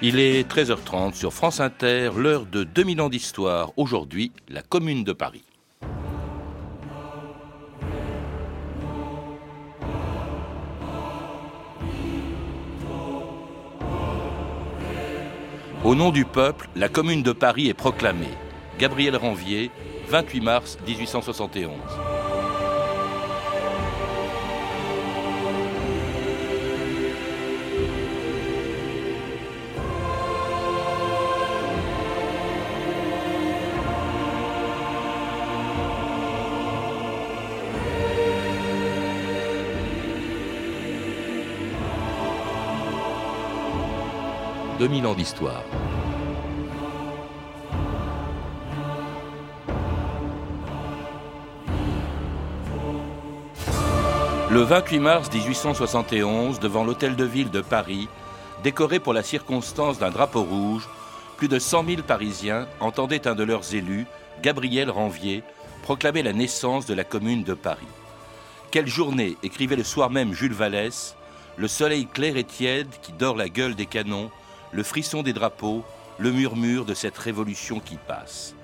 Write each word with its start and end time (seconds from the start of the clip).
Il 0.00 0.20
est 0.20 0.48
13h30 0.48 1.14
sur 1.14 1.32
France 1.32 1.58
Inter, 1.58 2.10
l'heure 2.16 2.46
de 2.46 2.62
2000 2.62 3.00
ans 3.00 3.08
d'histoire. 3.08 3.72
Aujourd'hui, 3.76 4.30
la 4.48 4.62
Commune 4.62 5.02
de 5.02 5.12
Paris. 5.12 5.42
Au 15.82 15.96
nom 15.96 16.12
du 16.12 16.24
peuple, 16.24 16.68
la 16.76 16.88
Commune 16.88 17.24
de 17.24 17.32
Paris 17.32 17.66
est 17.66 17.74
proclamée. 17.74 18.26
Gabriel 18.78 19.16
Ranvier, 19.16 19.72
28 20.08 20.40
mars 20.40 20.78
1871. 20.86 21.72
2000 44.78 45.06
ans 45.06 45.14
d'histoire. 45.14 45.64
Le 54.50 54.60
28 54.60 54.98
mars 55.00 55.32
1871, 55.32 56.60
devant 56.60 56.84
l'hôtel 56.84 57.16
de 57.16 57.24
ville 57.24 57.50
de 57.50 57.60
Paris, 57.60 58.08
décoré 58.62 59.00
pour 59.00 59.12
la 59.12 59.22
circonstance 59.24 59.98
d'un 59.98 60.10
drapeau 60.10 60.42
rouge, 60.42 60.88
plus 61.36 61.48
de 61.48 61.58
100 61.58 61.84
000 61.84 62.02
Parisiens 62.02 62.68
entendaient 62.80 63.26
un 63.26 63.34
de 63.34 63.44
leurs 63.44 63.74
élus, 63.74 64.06
Gabriel 64.42 64.90
Ranvier, 64.90 65.42
proclamer 65.82 66.22
la 66.22 66.32
naissance 66.32 66.86
de 66.86 66.94
la 66.94 67.04
commune 67.04 67.42
de 67.42 67.54
Paris. 67.54 67.86
Quelle 68.70 68.86
journée, 68.86 69.36
écrivait 69.42 69.76
le 69.76 69.84
soir 69.84 70.08
même 70.08 70.32
Jules 70.32 70.54
Vallès, 70.54 71.16
le 71.56 71.66
soleil 71.66 72.06
clair 72.06 72.36
et 72.36 72.44
tiède 72.44 72.88
qui 73.02 73.12
dort 73.12 73.36
la 73.36 73.48
gueule 73.48 73.74
des 73.74 73.86
canons 73.86 74.30
le 74.72 74.82
frisson 74.82 75.22
des 75.22 75.32
drapeaux, 75.32 75.84
le 76.18 76.32
murmure 76.32 76.84
de 76.84 76.94
cette 76.94 77.16
révolution 77.18 77.80
qui 77.80 77.96
passe. 77.96 78.54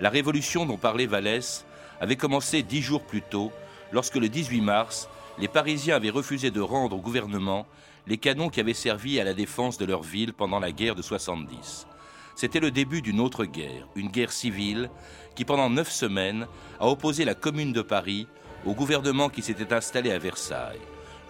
La 0.00 0.10
révolution 0.10 0.66
dont 0.66 0.76
parlait 0.76 1.06
Vallès 1.06 1.64
avait 2.00 2.16
commencé 2.16 2.62
dix 2.62 2.82
jours 2.82 3.02
plus 3.02 3.22
tôt, 3.22 3.52
lorsque 3.92 4.16
le 4.16 4.28
18 4.28 4.60
mars, 4.60 5.08
les 5.38 5.48
Parisiens 5.48 5.96
avaient 5.96 6.10
refusé 6.10 6.50
de 6.50 6.60
rendre 6.60 6.96
au 6.96 7.00
gouvernement 7.00 7.66
les 8.06 8.18
canons 8.18 8.50
qui 8.50 8.60
avaient 8.60 8.74
servi 8.74 9.18
à 9.20 9.24
la 9.24 9.34
défense 9.34 9.78
de 9.78 9.84
leur 9.84 10.02
ville 10.02 10.32
pendant 10.32 10.60
la 10.60 10.72
guerre 10.72 10.94
de 10.94 11.02
70. 11.02 11.86
C'était 12.34 12.60
le 12.60 12.70
début 12.70 13.02
d'une 13.02 13.20
autre 13.20 13.44
guerre, 13.44 13.88
une 13.96 14.08
guerre 14.08 14.32
civile, 14.32 14.90
qui 15.34 15.44
pendant 15.44 15.70
neuf 15.70 15.90
semaines 15.90 16.46
a 16.78 16.86
opposé 16.86 17.24
la 17.24 17.34
commune 17.34 17.72
de 17.72 17.82
Paris 17.82 18.28
au 18.64 18.74
gouvernement 18.74 19.28
qui 19.28 19.42
s'était 19.42 19.72
installé 19.72 20.12
à 20.12 20.18
Versailles, 20.18 20.80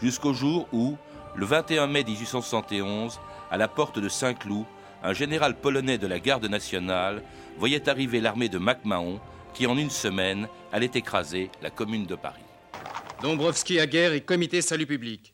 jusqu'au 0.03 0.33
jour 0.33 0.69
où, 0.73 0.97
le 1.37 1.47
21 1.47 1.87
mai 1.87 2.03
1871, 2.03 3.21
à 3.57 3.59
la 3.59 3.69
porte 3.69 3.99
de 3.99 4.11
Saint-Cloud, 4.11 4.67
un 5.03 5.15
général 5.15 5.59
polonais 5.59 5.97
de 5.97 6.07
la 6.07 6.21
garde 6.21 6.45
nationale 6.45 7.23
voyait 7.57 7.89
arriver 7.89 8.21
l'armée 8.21 8.51
de 8.51 8.59
MacMahon 8.59 9.19
qui, 9.55 9.67
en 9.67 9.79
une 9.79 9.89
semaine, 9.89 10.47
allait 10.73 10.91
écraser 10.93 11.51
la 11.63 11.71
commune 11.71 12.05
de 12.05 12.17
Paris. 12.17 12.43
Dombrowski 13.23 13.81
à 13.81 13.87
guerre 13.87 14.13
et 14.13 14.21
comité 14.21 14.61
salut 14.61 14.85
public. 14.85 15.33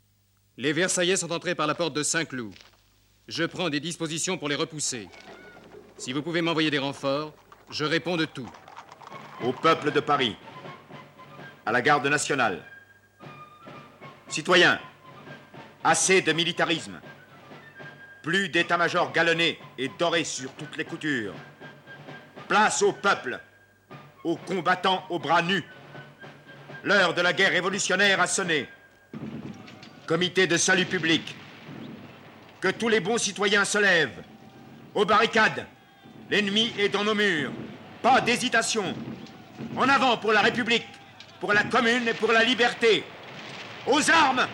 Les 0.56 0.72
Versaillais 0.72 1.16
sont 1.16 1.32
entrés 1.32 1.56
par 1.56 1.66
la 1.66 1.74
porte 1.74 1.94
de 1.94 2.04
Saint-Cloud. 2.04 2.54
Je 3.26 3.42
prends 3.42 3.70
des 3.70 3.80
dispositions 3.80 4.38
pour 4.38 4.48
les 4.48 4.54
repousser. 4.54 5.08
Si 5.96 6.12
vous 6.12 6.22
pouvez 6.22 6.42
m'envoyer 6.42 6.70
des 6.70 6.78
renforts, 6.78 7.34
je 7.70 7.84
réponds 7.84 8.16
de 8.16 8.24
tout. 8.24 8.48
Au 9.42 9.52
peuple 9.52 9.90
de 9.90 9.98
Paris, 9.98 10.36
à 11.66 11.72
la 11.72 11.82
garde 11.82 12.06
nationale. 12.06 12.62
Citoyens, 14.28 14.78
assez 15.82 16.22
de 16.22 16.32
militarisme. 16.32 17.00
Plus 18.22 18.48
d'état-major 18.48 19.12
galonné 19.12 19.58
et 19.78 19.90
doré 19.98 20.22
sur 20.22 20.52
toutes 20.52 20.76
les 20.76 20.84
coutures. 20.84 21.34
Place 22.46 22.82
au 22.82 22.92
peuple, 22.92 23.40
aux 24.22 24.36
combattants 24.36 25.04
aux 25.10 25.18
bras 25.18 25.42
nus. 25.42 25.64
L'heure 26.84 27.14
de 27.14 27.20
la 27.20 27.32
guerre 27.32 27.50
révolutionnaire 27.50 28.20
a 28.20 28.26
sonné. 28.26 28.68
Comité 30.06 30.46
de 30.46 30.56
salut 30.56 30.86
public. 30.86 31.34
Que 32.60 32.68
tous 32.68 32.88
les 32.88 33.00
bons 33.00 33.18
citoyens 33.18 33.64
se 33.64 33.78
lèvent. 33.78 34.22
Aux 34.94 35.04
barricades. 35.04 35.66
L'ennemi 36.30 36.72
est 36.78 36.88
dans 36.88 37.04
nos 37.04 37.14
murs. 37.14 37.52
Pas 38.02 38.20
d'hésitation. 38.20 38.94
En 39.76 39.88
avant 39.88 40.16
pour 40.16 40.32
la 40.32 40.42
République, 40.42 40.86
pour 41.40 41.52
la 41.52 41.64
commune 41.64 42.06
et 42.06 42.14
pour 42.14 42.32
la 42.32 42.44
liberté. 42.44 43.04
Aux 43.86 44.10
armes 44.10 44.46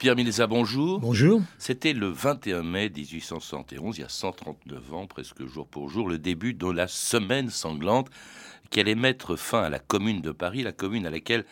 Pierre 0.00 0.16
Milza, 0.16 0.46
bonjour. 0.46 0.98
Bonjour. 0.98 1.42
C'était 1.58 1.92
le 1.92 2.08
21 2.08 2.62
mai 2.62 2.88
1871, 2.88 3.98
il 3.98 4.00
y 4.00 4.04
a 4.04 4.08
139 4.08 4.94
ans, 4.94 5.06
presque 5.06 5.44
jour 5.44 5.66
pour 5.66 5.90
jour, 5.90 6.08
le 6.08 6.16
début 6.16 6.54
de 6.54 6.70
la 6.70 6.88
semaine 6.88 7.50
sanglante 7.50 8.08
qui 8.70 8.80
allait 8.80 8.94
mettre 8.94 9.36
fin 9.36 9.62
à 9.62 9.68
la 9.68 9.78
commune 9.78 10.22
de 10.22 10.30
Paris, 10.30 10.62
la 10.62 10.72
commune 10.72 11.04
à 11.04 11.10
laquelle 11.10 11.44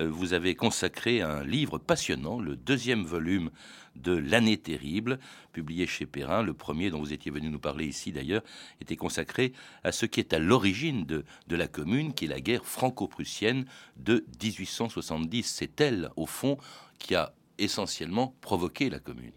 euh, 0.00 0.08
vous 0.10 0.32
avez 0.32 0.56
consacré 0.56 1.22
un 1.22 1.44
livre 1.44 1.78
passionnant, 1.78 2.40
le 2.40 2.56
deuxième 2.56 3.04
volume 3.04 3.50
de 3.94 4.16
L'année 4.16 4.56
terrible, 4.56 5.20
publié 5.52 5.86
chez 5.86 6.04
Perrin. 6.04 6.42
Le 6.42 6.54
premier 6.54 6.90
dont 6.90 6.98
vous 6.98 7.12
étiez 7.12 7.30
venu 7.30 7.50
nous 7.50 7.60
parler 7.60 7.86
ici 7.86 8.10
d'ailleurs 8.10 8.42
était 8.80 8.96
consacré 8.96 9.52
à 9.84 9.92
ce 9.92 10.06
qui 10.06 10.18
est 10.18 10.32
à 10.32 10.40
l'origine 10.40 11.04
de, 11.04 11.24
de 11.46 11.54
la 11.54 11.68
commune, 11.68 12.14
qui 12.14 12.24
est 12.24 12.28
la 12.28 12.40
guerre 12.40 12.64
franco-prussienne 12.64 13.64
de 13.96 14.24
1870. 14.42 15.44
C'est 15.44 15.80
elle, 15.80 16.10
au 16.16 16.26
fond, 16.26 16.58
qui 16.98 17.14
a 17.14 17.32
essentiellement 17.58 18.34
provoqué 18.40 18.90
la 18.90 18.98
commune. 18.98 19.32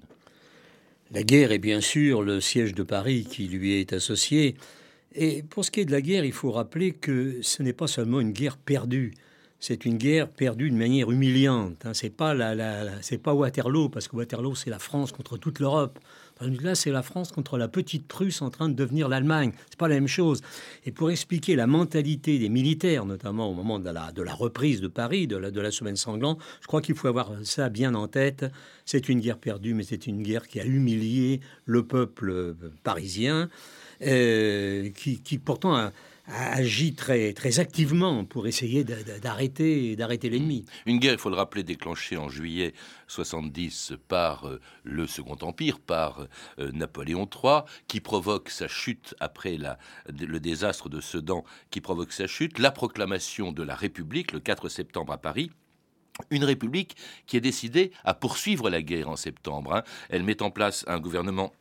La 1.12 1.24
guerre 1.24 1.52
est 1.52 1.59
bien 1.59 1.81
sûr 1.81 2.24
le 2.24 2.42
siège 2.42 2.74
de 2.74 2.84
Paris 2.84 3.28
qui 3.30 3.48
lui 3.48 3.80
est 3.80 3.94
associé. 3.94 4.56
Et 5.14 5.44
pour 5.44 5.64
ce 5.64 5.72
qui 5.72 5.81
est 5.81 5.86
de 5.86 5.92
la 5.92 6.02
guerre, 6.02 6.26
il 6.26 6.34
faut 6.34 6.52
rappeler 6.52 6.92
que 6.92 7.40
ce 7.42 7.64
n'est 7.64 7.74
pas 7.74 7.88
seulement 7.88 8.20
une 8.20 8.31
guerre 8.31 8.58
perdue. 8.58 9.14
C'est 9.59 9.86
une 9.86 9.98
guerre 9.98 10.30
perdue 10.30 10.70
de 10.70 10.76
manière 10.76 11.12
humiliante. 11.12 11.86
Hein. 11.86 11.94
C'est 11.94 12.09
pas 12.09 12.36
c'est 13.02 13.18
pas 13.18 13.34
Waterloo 13.34 13.90
parce 13.90 14.08
que 14.08 14.16
Waterloo 14.16 14.56
c'est 14.56 14.70
la 14.70 14.80
France 14.80 15.12
contre 15.12 15.38
toute 15.38 15.59
l'Europe. 15.59 16.00
Là, 16.41 16.75
c'est 16.75 16.91
la 16.91 17.01
France 17.01 17.31
contre 17.31 17.57
la 17.57 17.69
petite 17.69 18.07
Prusse 18.07 18.41
en 18.41 18.50
train 18.50 18.68
de 18.68 18.73
devenir 18.73 19.07
l'Allemagne. 19.07 19.53
C'est 19.69 19.79
pas 19.79 19.88
la 19.88 19.96
même 19.96 20.07
chose. 20.07 20.41
Et 20.85 20.91
pour 20.91 21.09
expliquer 21.09 21.56
la 21.56 21.66
mentalité 21.66 22.38
des 22.40 22.50
militaires, 22.50 23.06
notamment 23.06 23.50
au 23.50 23.53
moment 23.53 23.79
de 23.79 23.90
la, 23.90 24.12
de 24.12 24.22
la 24.22 24.34
reprise 24.34 24.81
de 24.81 24.90
Paris, 24.90 25.28
de 25.28 25.38
la, 25.38 25.50
de 25.50 25.62
la 25.62 25.72
semaine 25.72 25.96
sanglante, 25.96 26.40
je 26.62 26.68
crois 26.68 26.81
qu'il 26.81 26.96
faut 26.96 27.07
avoir 27.07 27.31
ça 27.44 27.69
bien 27.69 27.96
en 27.96 28.09
tête. 28.09 28.46
C'est 28.85 29.07
une 29.07 29.22
guerre 29.22 29.38
perdue, 29.38 29.73
mais 29.73 29.84
c'est 29.84 30.07
une 30.07 30.22
guerre 30.23 30.47
qui 30.47 30.59
a 30.59 30.66
humilié 30.66 31.40
le 31.66 31.84
peuple 31.84 32.29
euh, 32.29 32.53
parisien, 32.84 33.50
euh, 34.02 34.90
qui, 34.90 35.22
qui 35.22 35.38
pourtant 35.38 35.75
a 35.75 35.94
a 36.28 36.56
agi 36.56 36.96
très, 36.96 37.34
très 37.34 37.59
activement 37.59 38.25
pour 38.25 38.47
essayer 38.47 38.84
d'arrêter 38.84 39.96
d'arrêter 39.96 40.30
l'ennemi. 40.30 40.66
Une 40.86 41.00
guerre, 41.00 41.13
il 41.13 41.19
faut 41.19 41.30
le 41.30 41.36
rappeler, 41.36 41.63
déclenchée 41.63 42.18
en 42.18 42.30
juillet 42.30 42.74
70 43.08 43.94
par 44.08 44.47
euh, 44.47 44.59
le 44.84 45.08
Second 45.08 45.38
Empire, 45.41 45.80
par 45.80 46.28
euh, 46.59 46.72
Napoléon 46.72 47.30
III, 47.31 47.62
qui 47.88 48.00
provoque 48.00 48.50
sa 48.50 48.68
chute 48.68 49.16
après 49.19 49.58
le 49.58 50.40
désastre 50.40 50.90
de 50.90 51.00
Sedan, 51.02 51.44
qui 51.69 51.81
provoque 51.81 52.12
sa 52.12 52.28
chute, 52.28 52.59
la 52.59 52.72
proclamation 52.72 53.52
de 53.52 53.64
la 53.64 53.75
République 53.75 54.31
le 54.31 54.40
4 54.40 54.69
septembre 54.69 55.14
à 55.14 55.18
Paris. 55.18 55.52
Une 56.30 56.46
république 56.46 56.96
qui 57.28 57.35
est 57.35 57.41
décidée 57.41 57.91
à 58.06 58.14
poursuivre 58.14 58.69
la 58.69 58.81
guerre 58.81 59.09
en 59.09 59.18
septembre. 59.18 59.75
Hein. 59.75 59.84
Elle 60.09 60.24
met 60.24 60.41
en 60.41 60.50
place 60.50 60.85
un 60.88 60.99
gouvernement 60.99 61.52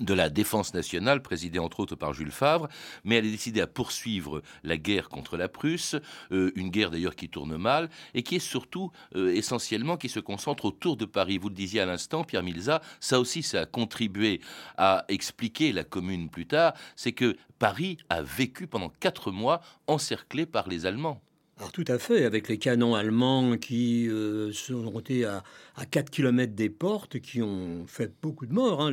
de 0.00 0.14
la 0.14 0.28
défense 0.28 0.74
nationale, 0.74 1.22
présidée 1.22 1.58
entre 1.58 1.80
autres 1.80 1.96
par 1.96 2.12
Jules 2.12 2.30
Favre, 2.30 2.68
mais 3.04 3.16
elle 3.16 3.26
est 3.26 3.30
décidée 3.30 3.60
à 3.60 3.66
poursuivre 3.66 4.42
la 4.62 4.76
guerre 4.76 5.08
contre 5.08 5.36
la 5.36 5.48
Prusse, 5.48 5.96
euh, 6.32 6.52
une 6.56 6.70
guerre 6.70 6.90
d'ailleurs 6.90 7.16
qui 7.16 7.28
tourne 7.28 7.56
mal, 7.56 7.88
et 8.14 8.22
qui 8.22 8.36
est 8.36 8.40
surtout 8.40 8.90
euh, 9.14 9.32
essentiellement 9.32 9.96
qui 9.96 10.08
se 10.08 10.20
concentre 10.20 10.64
autour 10.64 10.96
de 10.96 11.04
Paris. 11.04 11.38
Vous 11.38 11.48
le 11.48 11.54
disiez 11.54 11.80
à 11.80 11.86
l'instant, 11.86 12.24
Pierre 12.24 12.42
Milza, 12.42 12.80
ça 13.00 13.20
aussi 13.20 13.42
ça 13.42 13.62
a 13.62 13.66
contribué 13.66 14.40
à 14.76 15.04
expliquer 15.08 15.72
la 15.72 15.84
commune 15.84 16.28
plus 16.28 16.46
tard, 16.46 16.74
c'est 16.96 17.12
que 17.12 17.36
Paris 17.58 17.98
a 18.08 18.22
vécu 18.22 18.66
pendant 18.66 18.88
quatre 18.88 19.30
mois 19.30 19.60
encerclé 19.86 20.46
par 20.46 20.68
les 20.68 20.86
Allemands. 20.86 21.20
Alors 21.58 21.70
tout 21.70 21.84
à 21.86 22.00
fait, 22.00 22.24
avec 22.24 22.48
les 22.48 22.58
canons 22.58 22.96
allemands 22.96 23.56
qui 23.56 24.08
euh, 24.08 24.50
sont 24.52 24.90
montés 24.90 25.24
à, 25.24 25.44
à 25.76 25.86
4 25.86 26.10
km 26.10 26.52
des 26.52 26.68
portes, 26.68 27.20
qui 27.20 27.42
ont 27.42 27.86
fait 27.86 28.12
beaucoup 28.20 28.46
de 28.46 28.52
morts. 28.52 28.82
Hein. 28.82 28.92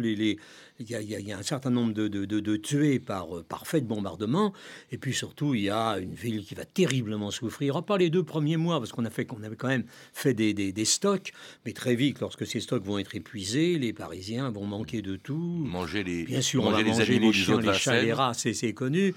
Il, 0.89 1.27
y 1.27 1.31
a, 1.31 1.37
un 1.37 1.43
certain 1.43 1.69
nombre 1.69 1.93
de, 1.93 2.07
de, 2.07 2.55
tués 2.57 2.99
par, 2.99 3.37
euh, 3.37 3.43
par 3.43 3.67
fait 3.67 3.81
de 3.81 3.87
bombardement. 3.87 4.53
Et 4.91 4.97
puis 4.97 5.13
surtout, 5.13 5.53
il 5.53 5.61
y 5.61 5.69
a 5.69 5.97
une 5.99 6.13
ville 6.13 6.43
qui 6.43 6.55
va 6.55 6.65
terriblement 6.65 7.31
souffrir. 7.31 7.81
Pas 7.83 7.97
les 7.97 8.09
deux 8.09 8.23
premiers 8.23 8.57
mois, 8.57 8.79
parce 8.79 8.91
qu'on 8.91 9.05
a 9.05 9.09
fait 9.09 9.25
qu'on 9.25 9.43
avait 9.43 9.55
quand 9.55 9.67
même 9.67 9.85
fait 10.13 10.33
des, 10.33 10.53
des, 10.53 10.85
stocks. 10.85 11.31
Mais 11.65 11.73
très 11.73 11.95
vite, 11.95 12.19
lorsque 12.19 12.45
ces 12.45 12.59
stocks 12.59 12.83
vont 12.83 12.97
être 12.97 13.15
épuisés, 13.15 13.77
les 13.77 13.93
Parisiens 13.93 14.49
vont 14.49 14.65
manquer 14.65 15.01
de 15.01 15.15
tout. 15.15 15.35
Manger 15.65 16.03
les, 16.03 16.23
Bien 16.23 16.41
sûr, 16.41 16.63
manger 16.63 16.73
on 16.73 16.77
va 16.77 16.83
les 16.83 16.89
manger 16.91 17.19
les 17.19 17.33
chiens, 17.33 17.61
les 17.61 17.73
chats, 17.73 18.01
les 18.01 18.13
rats, 18.13 18.33
c'est 18.33 18.73
connu. 18.73 19.13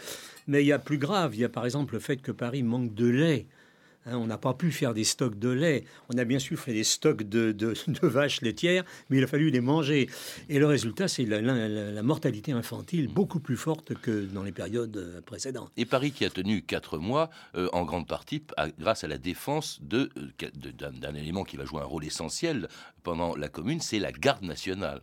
Mais 0.47 0.63
il 0.63 0.67
y 0.67 0.73
a 0.73 0.79
plus 0.79 0.99
grave. 0.99 1.35
Il 1.35 1.41
y 1.41 1.45
a 1.45 1.49
par 1.49 1.65
exemple 1.65 1.95
le 1.95 2.01
fait 2.01 2.19
que 2.19 2.33
Paris 2.33 2.63
manque 2.63 2.95
de 2.95 3.07
lait. 3.07 3.47
Hein, 4.07 4.17
on 4.19 4.27
n'a 4.27 4.39
pas 4.39 4.55
pu 4.55 4.71
faire 4.71 4.93
des 4.95 5.05
stocks 5.05 5.39
de 5.39 5.49
lait. 5.49 5.85
On 6.13 6.19
a 6.19 6.25
bien 6.25 6.39
sûr 6.39 6.59
fait 6.59 6.73
des 6.73 6.85
stocks 6.85 7.23
de, 7.23 7.75
vaches 8.03 8.43
laitières, 8.43 8.85
mais 9.09 9.19
il 9.19 9.25
a 9.25 9.27
fallu 9.27 9.51
les 9.51 9.61
manger. 9.61 10.09
Et 10.49 10.59
le 10.59 10.67
résultat, 10.67 11.09
c'est 11.09 11.25
la, 11.25 12.03
mortalité 12.03 12.53
infantile 12.53 13.09
beaucoup 13.09 13.41
plus 13.41 13.57
forte 13.57 13.95
que 13.95 14.25
dans 14.27 14.43
les 14.43 14.53
périodes 14.53 14.97
euh, 14.97 15.21
précédentes. 15.23 15.73
Et 15.77 15.87
Paris 15.87 16.13
qui 16.13 16.25
a 16.25 16.31
tenu 16.31 16.63
quatre 16.63 16.99
mois, 16.99 17.31
euh, 17.57 17.69
en 17.73 17.85
grande 17.85 18.07
partie 18.07 18.43
grâce 18.79 19.05
à 19.05 19.09
la 19.09 19.19
défense 19.19 19.81
euh, 19.93 20.09
d'un 20.39 21.15
élément 21.15 21.45
qui 21.45 21.57
va 21.57 21.65
jouer 21.65 21.81
un 21.81 21.85
rôle 21.85 22.05
essentiel 22.05 22.69
pendant 23.03 23.35
la 23.37 23.49
Commune, 23.49 23.81
c'est 23.81 23.99
la 23.99 24.13
garde 24.13 24.43
nationale. 24.43 25.01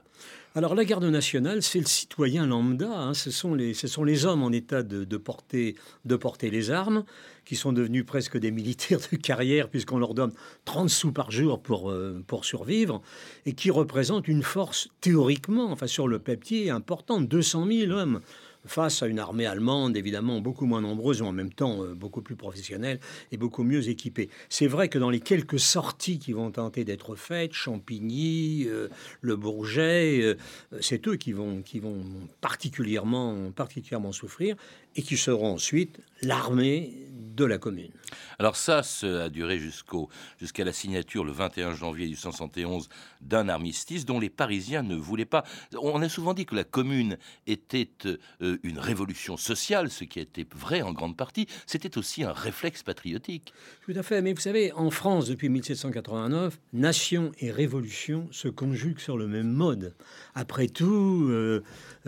Alors 0.54 0.76
la 0.76 0.84
garde 0.84 1.06
nationale, 1.06 1.64
c'est 1.64 1.80
le 1.80 1.86
citoyen 1.86 2.46
lambda, 2.46 2.92
hein. 2.92 3.14
ce, 3.14 3.32
sont 3.32 3.56
les, 3.56 4.26
hommes 4.26 4.44
en 4.44 4.52
état 4.52 4.84
de, 4.84 5.18
porter, 5.18 5.76
de 6.04 6.18
porter 6.18 6.50
les 6.50 6.72
armes, 6.72 7.06
qui 7.46 7.56
sont 7.56 7.72
devenus 7.72 8.06
presque 8.06 8.38
des 8.38 8.52
militaires 8.52 9.00
de 9.14 9.16
carrière, 9.16 9.70
puisqu'on 9.70 9.98
leur 9.98 10.14
donne 10.14 10.34
30 10.66 10.90
sous 10.90 11.14
par 11.14 11.32
jour 11.32 11.62
pour, 11.62 11.90
euh, 11.90 12.22
pour 12.28 12.44
survivre, 12.44 13.02
et 13.46 13.54
qui 13.54 13.72
représentent 13.72 14.28
une 14.28 14.44
force 14.44 14.90
théoriquement, 15.00 15.72
enfin 15.72 15.88
sur 15.88 16.10
le 16.10 16.20
papier, 16.20 16.70
importante, 16.70 17.30
200 17.30 17.68
000 17.68 17.92
hommes 17.94 18.20
face 18.66 19.04
à 19.04 19.08
une 19.08 19.20
armée 19.20 19.46
allemande 19.46 19.98
évidemment 19.98 20.40
beaucoup 20.42 20.66
moins 20.66 20.82
nombreuse, 20.82 21.22
mais 21.22 21.28
en 21.28 21.32
même 21.32 21.54
temps 21.54 21.84
euh, 21.84 21.94
beaucoup 21.94 22.22
plus 22.22 22.36
professionnelle 22.36 23.00
et 23.32 23.38
beaucoup 23.38 23.64
mieux 23.64 23.90
équipée. 23.90 24.30
C'est 24.50 24.68
vrai 24.68 24.90
que 24.90 25.00
dans 25.00 25.10
les 25.10 25.20
quelques 25.20 25.60
sorties 25.60 26.20
qui 26.20 26.34
vont 26.34 26.52
tenter 26.52 26.84
d'être 26.84 27.16
faites, 27.16 27.54
Champigny, 27.54 28.66
euh, 28.68 28.88
Le 29.22 29.36
Bourget, 29.36 30.22
euh, 30.22 30.36
c'est 30.80 31.08
eux 31.08 31.16
qui 31.16 31.34
vont, 31.34 31.64
particulièrement 32.42 34.12
souffrir 34.12 34.56
et 34.96 35.02
qui 35.02 35.18
seront 35.18 35.54
ensuite 35.54 36.00
l'armée 36.22 36.98
de 37.36 37.46
la 37.46 37.58
commune. 37.58 37.92
Alors 38.40 38.56
ça, 38.56 38.84
ça 38.84 39.26
a 39.26 39.30
duré 39.30 39.60
jusqu'au, 39.60 40.10
jusqu'à 40.40 40.64
la 40.64 40.74
signature 40.74 41.24
le 41.24 41.32
21 41.32 41.76
janvier 41.76 42.06
1871 42.06 42.90
d'un 43.22 43.48
armistice 43.50 44.06
dont 44.06 44.20
les 44.20 44.30
Parisiens 44.30 44.84
ne 44.84 44.96
voulaient 44.96 45.26
pas. 45.26 45.44
On 45.80 46.02
a 46.02 46.10
souvent 46.10 46.34
dit 46.34 46.46
que 46.46 46.56
la 46.56 46.64
commune 46.64 47.18
était 47.46 47.90
euh, 48.42 48.58
une 48.64 48.80
révolution 48.80 49.38
sociale, 49.38 49.92
ce 49.92 50.04
qui 50.06 50.20
était 50.20 50.48
vrai 50.56 50.82
en 50.82 50.92
grande 50.92 51.16
partie. 51.16 51.48
C'était 51.68 51.98
aussi 51.98 52.24
un 52.24 52.34
réflexe 52.34 52.84
patriotique. 52.84 53.54
Tout 53.86 53.94
à 53.96 54.04
fait. 54.04 54.22
Mais 54.22 54.34
vous 54.34 54.42
savez, 54.42 54.72
en 54.74 54.90
France, 54.90 55.28
depuis 55.28 55.50
1789, 55.50 56.60
nation 56.74 57.32
et 57.40 57.52
révolution 57.52 58.28
se 58.32 58.48
conjuguent 58.48 59.00
sur 59.00 59.18
le 59.18 59.28
même 59.28 59.52
mode. 59.52 59.96
Après 60.34 60.68
tout, 60.68 61.28
euh, 61.30 61.62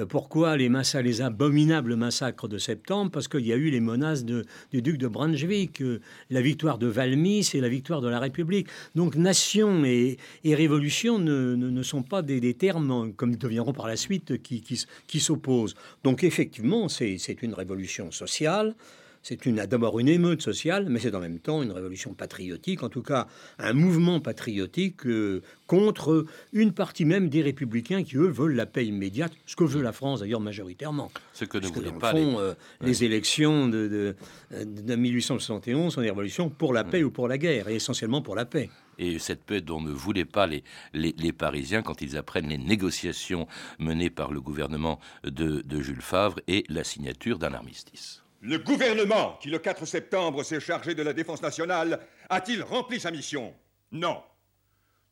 pourquoi 0.10 0.58
les, 0.58 0.70
massacres, 0.70 1.06
les 1.06 1.22
abominables 1.22 1.96
massacres 1.96 2.48
de 2.48 2.58
septembre? 2.58 3.12
Parce 3.12 3.28
qu'il 3.28 3.46
y 3.46 3.54
a 3.54 3.58
eu 3.58 3.70
les 3.70 3.80
de, 4.26 4.46
du 4.72 4.82
duc 4.82 4.98
de 4.98 5.08
Brunswick, 5.08 5.82
euh, 5.82 6.02
la 6.30 6.42
victoire 6.42 6.78
de 6.78 6.88
Valmy, 6.88 7.44
c'est 7.44 7.62
la 7.62 7.70
victoire 7.70 8.02
de 8.02 8.08
la 8.08 8.20
République. 8.20 8.68
Donc 8.96 9.16
nation 9.16 9.86
et, 9.86 10.18
révolution 10.44 11.20
ne, 11.20 11.84
sont 11.84 12.04
pas 12.04 12.22
des, 12.22 12.54
termes, 12.54 13.14
comme 13.14 13.32
ils 13.32 13.38
deviendront 13.38 13.74
par 13.74 13.88
la 13.88 13.96
suite, 13.96 14.42
qui, 14.42 14.62
qui 15.08 15.20
s'opposent. 15.20 15.76
Donc 16.04 16.24
effectivement, 16.24 16.90
c'est 16.90 17.42
une 17.42 17.54
révolution 17.54 18.12
sociale. 18.12 18.76
C'est 19.24 19.48
d'abord 19.48 20.00
une 20.00 20.10
émeute 20.10 20.42
sociale, 20.42 20.88
mais 20.90 21.00
c'est 21.00 21.16
en 21.16 21.22
même 21.22 21.40
temps 21.40 21.64
une 21.64 21.72
révolution 21.72 22.14
patriotique, 22.14 22.84
en 22.84 22.90
tout 22.90 23.02
cas 23.02 23.28
un 23.58 23.72
mouvement 23.72 24.20
patriotique 24.20 25.06
euh, 25.06 25.42
contre 25.66 26.26
une 26.52 26.74
partie 26.74 27.06
même 27.06 27.30
des 27.30 27.42
républicains 27.42 28.04
qui, 28.04 28.18
eux, 28.18 28.28
veulent 28.28 28.56
la 28.56 28.66
paix 28.66 28.86
immédiate, 28.86 29.32
ce 29.46 29.56
que 29.56 29.64
veut 29.64 29.82
la 29.82 29.94
France 29.94 30.20
d'ailleurs 30.20 30.42
majoritairement. 30.42 31.10
Ce 31.32 31.46
que 31.46 31.58
ne 31.58 31.68
voulaient 31.68 31.92
pas 31.92 32.12
les... 32.12 32.36
Euh, 32.36 32.54
les 32.82 33.04
élections 33.06 33.70
de, 33.70 34.16
de, 34.52 34.96
1871 34.96 35.94
sont 35.94 36.02
des 36.02 36.10
révolutions 36.10 36.50
pour 36.50 36.74
la 36.74 36.84
paix 36.84 37.02
ou 37.02 37.12
pour 37.12 37.30
la 37.30 37.38
guerre, 37.38 37.70
et 37.70 37.76
essentiellement 37.76 38.22
pour 38.22 38.36
la 38.36 38.46
paix 38.46 38.70
et 39.00 39.18
cette 39.20 39.44
paix 39.44 39.62
dont 39.62 39.82
ne 39.82 39.92
voulaient 39.92 40.24
pas 40.24 40.46
les, 40.46 40.64
les, 40.94 41.34
Parisiens 41.34 41.82
quand 41.82 42.02
ils 42.02 42.16
apprennent 42.16 42.50
les 42.50 42.60
négociations 42.60 43.48
menées 43.80 44.12
par 44.12 44.32
le 44.32 44.40
gouvernement 44.40 45.00
de, 45.24 45.62
de 45.62 45.82
Jules 45.82 46.02
Favre 46.02 46.40
et 46.48 46.64
la 46.70 46.84
signature 46.84 47.40
d'un 47.40 47.54
armistice. 47.54 48.23
Le 48.46 48.58
gouvernement, 48.58 49.38
qui 49.42 49.48
le 49.48 49.58
4 49.58 49.86
septembre 49.86 50.44
s'est 50.44 50.60
chargé 50.60 50.94
de 50.94 51.02
la 51.02 51.14
défense 51.14 51.42
nationale, 51.42 52.06
a-t-il 52.30 52.62
rempli 52.62 53.00
sa 53.00 53.10
mission? 53.10 53.56
Non. 53.94 54.22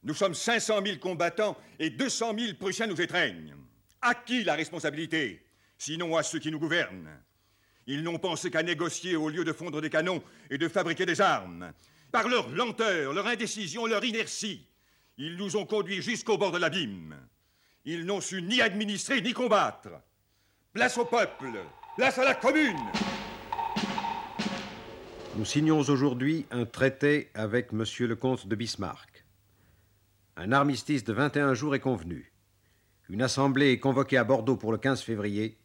Nous 0.04 0.14
sommes 0.14 0.34
500 0.34 0.82
000 0.86 0.98
combattants 0.98 1.56
et 1.80 1.90
200 1.90 2.34
000 2.38 2.54
Prussiens 2.60 2.88
nous 2.88 3.00
étreignent. 3.00 3.56
À 4.02 4.16
qui 4.16 4.44
la 4.44 4.56
responsabilité 4.56 5.46
Sinon 5.78 6.18
à 6.18 6.24
ceux 6.24 6.40
qui 6.40 6.52
nous 6.52 6.60
gouvernent? 6.60 7.10
Ils 7.88 8.04
n'ont 8.04 8.20
pensé 8.20 8.52
qu'à 8.52 8.64
négocier 8.64 9.16
au 9.16 9.30
lieu 9.30 9.46
de 9.46 9.54
fondre 9.54 9.80
des 9.80 9.90
canons 9.90 10.22
et 10.50 10.58
de 10.58 10.68
fabriquer 10.68 11.06
des 11.06 11.22
armes. 11.22 11.72
Par 12.12 12.28
leur 12.28 12.50
lenteur, 12.50 13.14
leur 13.14 13.28
indécision, 13.28 13.86
leur 13.86 14.04
inertie, 14.04 14.68
ils 15.18 15.38
nous 15.38 15.56
ont 15.56 15.66
conduits 15.66 16.02
jusqu'au 16.02 16.38
bord 16.38 16.52
de 16.52 16.58
l'abîme. 16.58 17.16
Ils 17.86 18.06
n'ont 18.06 18.20
su 18.20 18.42
ni 18.42 18.60
administrer 18.60 19.22
ni 19.22 19.32
combattre. 19.32 19.88
Place 20.74 20.98
au 20.98 21.06
peuple, 21.06 21.64
place 21.96 22.20
à 22.20 22.26
la 22.26 22.36
commune. 22.36 22.76
Nous 25.38 25.46
signons 25.46 25.80
aujourd'hui 25.80 26.46
un 26.52 26.66
traité 26.66 27.30
avec 27.34 27.72
Monsieur 27.72 28.06
le 28.06 28.18
comte 28.18 28.48
de 28.48 28.56
Bismarck. 28.56 29.26
Un 30.36 30.52
armistice 30.52 31.06
de 31.06 31.14
21 31.14 31.54
jours 31.54 31.74
est 31.74 31.80
convenu. 31.80 32.34
Une 33.08 33.22
assemblée 33.22 33.72
est 33.72 33.80
convoquée 33.80 34.18
à 34.18 34.26
Bordeaux 34.26 34.58
pour 34.58 34.74
le 34.74 34.78
15 34.78 35.02
février. 35.02 35.58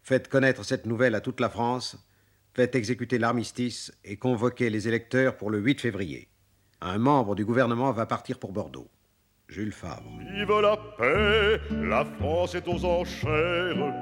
Faites 0.00 0.28
connaître 0.28 0.64
cette 0.64 0.86
nouvelle 0.86 1.14
à 1.14 1.20
toute 1.20 1.40
la 1.40 1.50
France. 1.50 2.08
Faites 2.54 2.74
exécuter 2.74 3.18
l'armistice 3.18 3.92
et 4.02 4.16
convoquez 4.16 4.70
les 4.70 4.88
électeurs 4.88 5.36
pour 5.36 5.50
le 5.50 5.58
8 5.58 5.78
février. 5.78 6.30
Un 6.80 6.96
membre 6.96 7.34
du 7.34 7.44
gouvernement 7.44 7.92
va 7.92 8.06
partir 8.06 8.38
pour 8.38 8.52
Bordeaux. 8.52 8.88
Jules 9.48 9.72
Favre. 9.72 10.10
Vive 10.32 10.60
la 10.62 10.76
paix, 10.96 11.60
la 11.70 12.04
France 12.18 12.54
est 12.54 12.66
aux 12.66 12.82
enchères. 12.82 13.92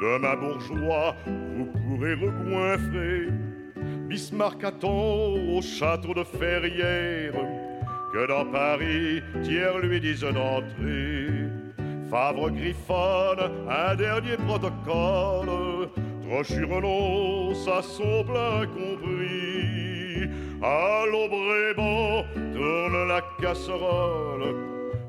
Demain 0.00 0.36
bourgeois, 0.36 1.14
vous 1.26 1.66
pourrez 1.66 2.14
regoinfrer 2.14 3.49
Bismarck 4.10 4.64
attend 4.64 5.34
au 5.54 5.62
château 5.62 6.12
de 6.12 6.24
Ferrières 6.24 7.32
que 8.12 8.26
dans 8.26 8.44
Paris, 8.44 9.22
Thiers 9.44 9.80
lui 9.80 10.00
dise 10.00 10.22
d'entrer. 10.22 11.28
Favre 12.10 12.50
griffonne 12.50 13.52
un 13.68 13.94
dernier 13.94 14.36
protocole, 14.48 15.90
Trochu 16.26 16.64
renonce 16.64 17.68
à 17.68 17.82
son 17.82 18.24
plein 18.24 18.66
compris. 18.66 20.28
À 20.60 21.06
l'ombre 21.06 22.26
tourne 22.52 23.06
la 23.06 23.22
casserole, 23.40 24.56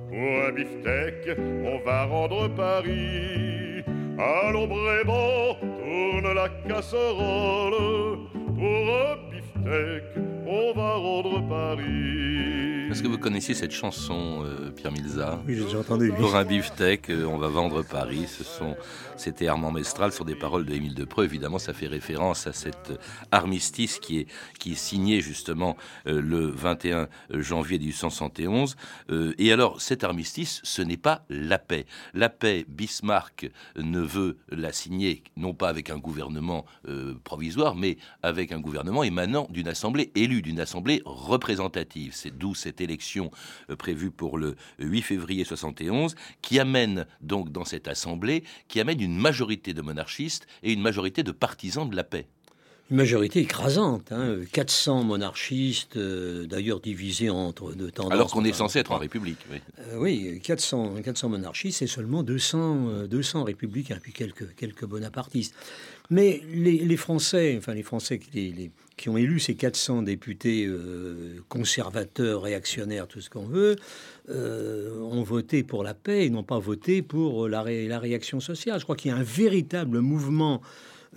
pour 0.10 0.46
un 0.48 0.52
beefsteak, 0.52 1.40
on 1.66 1.84
va 1.84 2.06
rendre 2.06 2.48
Paris. 2.50 3.84
À 4.20 4.52
l'ombre 4.52 5.58
tourne 5.60 6.36
la 6.36 6.50
casserole, 6.70 8.30
pour 8.62 8.70
un 8.70 9.18
beefsteak, 9.32 10.04
on 10.46 10.72
va 10.74 10.94
rendre 10.94 11.42
Paris. 11.50 12.81
Est-ce 12.92 13.04
que 13.04 13.08
vous 13.08 13.18
connaissiez 13.18 13.54
cette 13.54 13.72
chanson, 13.72 14.44
euh, 14.44 14.70
Pierre 14.70 14.92
Milza 14.92 15.42
Oui, 15.48 15.56
j'ai 15.56 15.78
entendu. 15.78 16.12
Pour 16.12 16.36
un 16.36 16.44
beefsteak, 16.44 17.10
euh, 17.10 17.24
on 17.24 17.38
va 17.38 17.48
vendre 17.48 17.84
Paris. 17.84 18.26
Ce 18.28 18.44
sont, 18.44 18.76
c'était 19.16 19.48
Armand 19.48 19.72
Mestral 19.72 20.12
sur 20.12 20.26
des 20.26 20.36
paroles 20.36 20.66
de 20.66 20.74
Émile 20.74 20.94
Depreux. 20.94 21.24
Évidemment, 21.24 21.58
ça 21.58 21.72
fait 21.74 21.88
référence 21.88 22.48
à 22.48 22.54
cet 22.54 22.92
armistice 23.32 23.98
qui 23.98 24.20
est, 24.20 24.28
qui 24.60 24.74
est 24.74 24.76
signé 24.76 25.22
justement 25.22 25.78
euh, 26.06 26.22
le 26.22 26.48
21 26.48 27.08
janvier 27.30 27.80
1871. 27.80 28.76
et 29.38 29.54
alors, 29.54 29.80
cet 29.80 30.04
armistice, 30.04 30.60
ce 30.64 30.82
n'est 30.82 30.98
pas 30.98 31.24
la 31.30 31.60
paix. 31.60 31.86
La 32.14 32.28
paix, 32.28 32.66
Bismarck 32.68 33.50
ne 33.78 34.02
veut 34.02 34.38
la 34.50 34.74
signer, 34.74 35.24
non 35.38 35.54
pas 35.54 35.70
avec 35.70 35.90
un 35.90 35.98
gouvernement 35.98 36.66
provisoire, 37.24 37.76
mais 37.76 37.98
avec 38.22 38.52
un 38.52 38.60
gouvernement 38.60 39.04
émanant 39.04 39.48
d'une 39.50 39.70
assemblée 39.70 40.12
élue, 40.16 40.42
d'une 40.42 40.60
assemblée 40.60 41.02
représentative. 41.06 42.12
C'est 42.14 42.38
d'où 42.38 42.54
cette 42.54 42.81
élection 42.82 43.32
euh, 43.70 43.76
prévue 43.76 44.12
pour 44.12 44.38
le 44.38 44.56
8 44.80 45.02
février 45.02 45.44
71, 45.44 46.16
qui 46.42 46.60
amène 46.60 47.06
donc 47.22 47.52
dans 47.52 47.66
cette 47.66 47.88
assemblée, 47.88 48.44
qui 48.68 48.80
amène 48.80 49.02
une 49.02 49.18
majorité 49.18 49.74
de 49.74 49.82
monarchistes 49.82 50.48
et 50.64 50.74
une 50.74 50.82
majorité 50.82 51.24
de 51.24 51.32
partisans 51.32 51.90
de 51.90 51.96
la 51.96 52.04
paix. 52.04 52.28
une 52.90 52.98
majorité 52.98 53.40
écrasante, 53.40 54.12
400 54.52 55.00
hein. 55.00 55.04
monarchistes, 55.04 55.98
euh, 55.98 56.46
d'ailleurs 56.46 56.80
divisés 56.80 57.30
entre 57.30 57.74
deux 57.74 57.92
tendances. 57.92 58.14
Alors 58.14 58.32
qu'on 58.32 58.44
est 58.44 58.54
censé 58.54 58.80
être 58.80 58.92
en 58.92 58.98
République. 58.98 59.40
Oui, 59.96 60.40
400, 60.44 60.96
400 61.04 61.30
monarchistes 61.30 61.82
et 61.82 61.88
seulement 61.88 62.24
200, 62.24 63.08
200 63.08 63.44
républicains, 63.44 64.00
puis 64.02 64.14
quelques, 64.14 64.56
quelques 64.56 64.86
bonapartistes. 64.86 65.56
Mais 66.12 66.42
les, 66.54 66.98
Français, 66.98 67.56
enfin 67.58 67.74
les 67.74 67.84
Français 67.84 68.20
qui, 68.20 68.72
qui, 69.02 69.10
ont 69.10 69.18
élu 69.18 69.40
ces 69.40 69.56
400 69.56 70.04
députés 70.04 70.70
conservateurs, 71.50 72.44
réactionnaires, 72.44 73.08
tout 73.08 73.22
ce 73.22 73.30
qu'on 73.30 73.46
veut, 73.46 73.76
ont 74.30 75.24
voté 75.24 75.64
pour 75.64 75.84
la 75.84 75.94
paix 75.94 76.26
et 76.26 76.30
n'ont 76.30 76.44
pas 76.44 76.60
voté 76.60 77.02
pour 77.02 77.48
la, 77.48 77.62
réaction 77.62 78.40
sociale. 78.40 78.80
Je 78.80 78.84
crois 78.84 78.96
qu'il 78.96 79.12
y 79.12 79.14
a 79.14 79.18
un 79.18 79.24
véritable 79.24 80.00
mouvement 80.00 80.62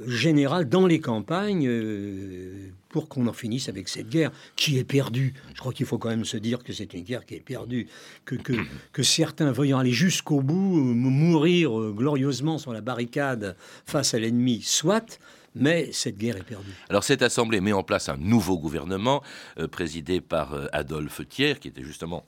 général 0.07 0.69
dans 0.69 0.87
les 0.87 1.01
campagnes 1.01 1.67
euh, 1.69 2.71
pour 2.89 3.09
qu'on 3.09 3.27
en 3.27 3.33
finisse 3.33 3.69
avec 3.69 3.89
cette 3.89 4.09
guerre 4.09 4.33
qui 4.57 4.79
est 4.79 4.85
perdue. 4.85 5.35
Je 5.55 5.61
crois 5.61 5.73
qu'il 5.73 5.87
faut 5.87 5.99
quand 5.99 6.09
même 6.09 6.25
se 6.25 6.37
dire 6.37 6.65
que 6.65 6.73
c'est 6.73 6.95
une 6.95 7.05
guerre 7.05 7.25
qui 7.25 7.35
est 7.35 7.41
perdue, 7.41 7.87
que, 8.25 9.03
certains 9.03 9.53
voyant 9.53 9.79
aller 9.79 9.93
jusqu'au 9.93 10.41
bout, 10.41 10.79
euh, 10.79 10.95
mourir 10.95 11.79
euh, 11.79 11.93
glorieusement 11.97 12.59
sur 12.59 12.73
la 12.73 12.81
barricade 12.81 13.57
face 13.87 14.15
à 14.15 14.19
l'ennemi, 14.19 14.63
soit, 14.63 15.19
mais 15.55 15.91
cette 15.93 16.19
guerre 16.19 16.37
est 16.37 16.43
perdue. 16.43 16.73
Alors 16.89 17.05
cette 17.05 17.23
assemblée 17.23 17.61
met 17.61 17.73
en 17.73 17.83
place 17.83 18.09
un 18.09 18.17
nouveau 18.17 18.59
gouvernement 18.59 19.23
présidé 19.71 20.21
par 20.21 20.69
Adolphe 20.73 21.29
Thiers, 21.29 21.59
qui 21.61 21.69
était 21.69 21.83
justement 21.83 22.25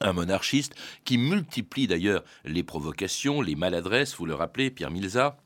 un 0.00 0.12
monarchiste, 0.12 0.74
qui 1.04 1.18
multiplie 1.18 1.86
d'ailleurs 1.86 2.24
les 2.44 2.62
provocations, 2.62 3.40
les 3.40 3.54
maladresses, 3.54 4.16
vous 4.16 4.26
le 4.26 4.34
rappelez, 4.34 4.70
Pierre 4.70 4.90
Milza 4.90 5.41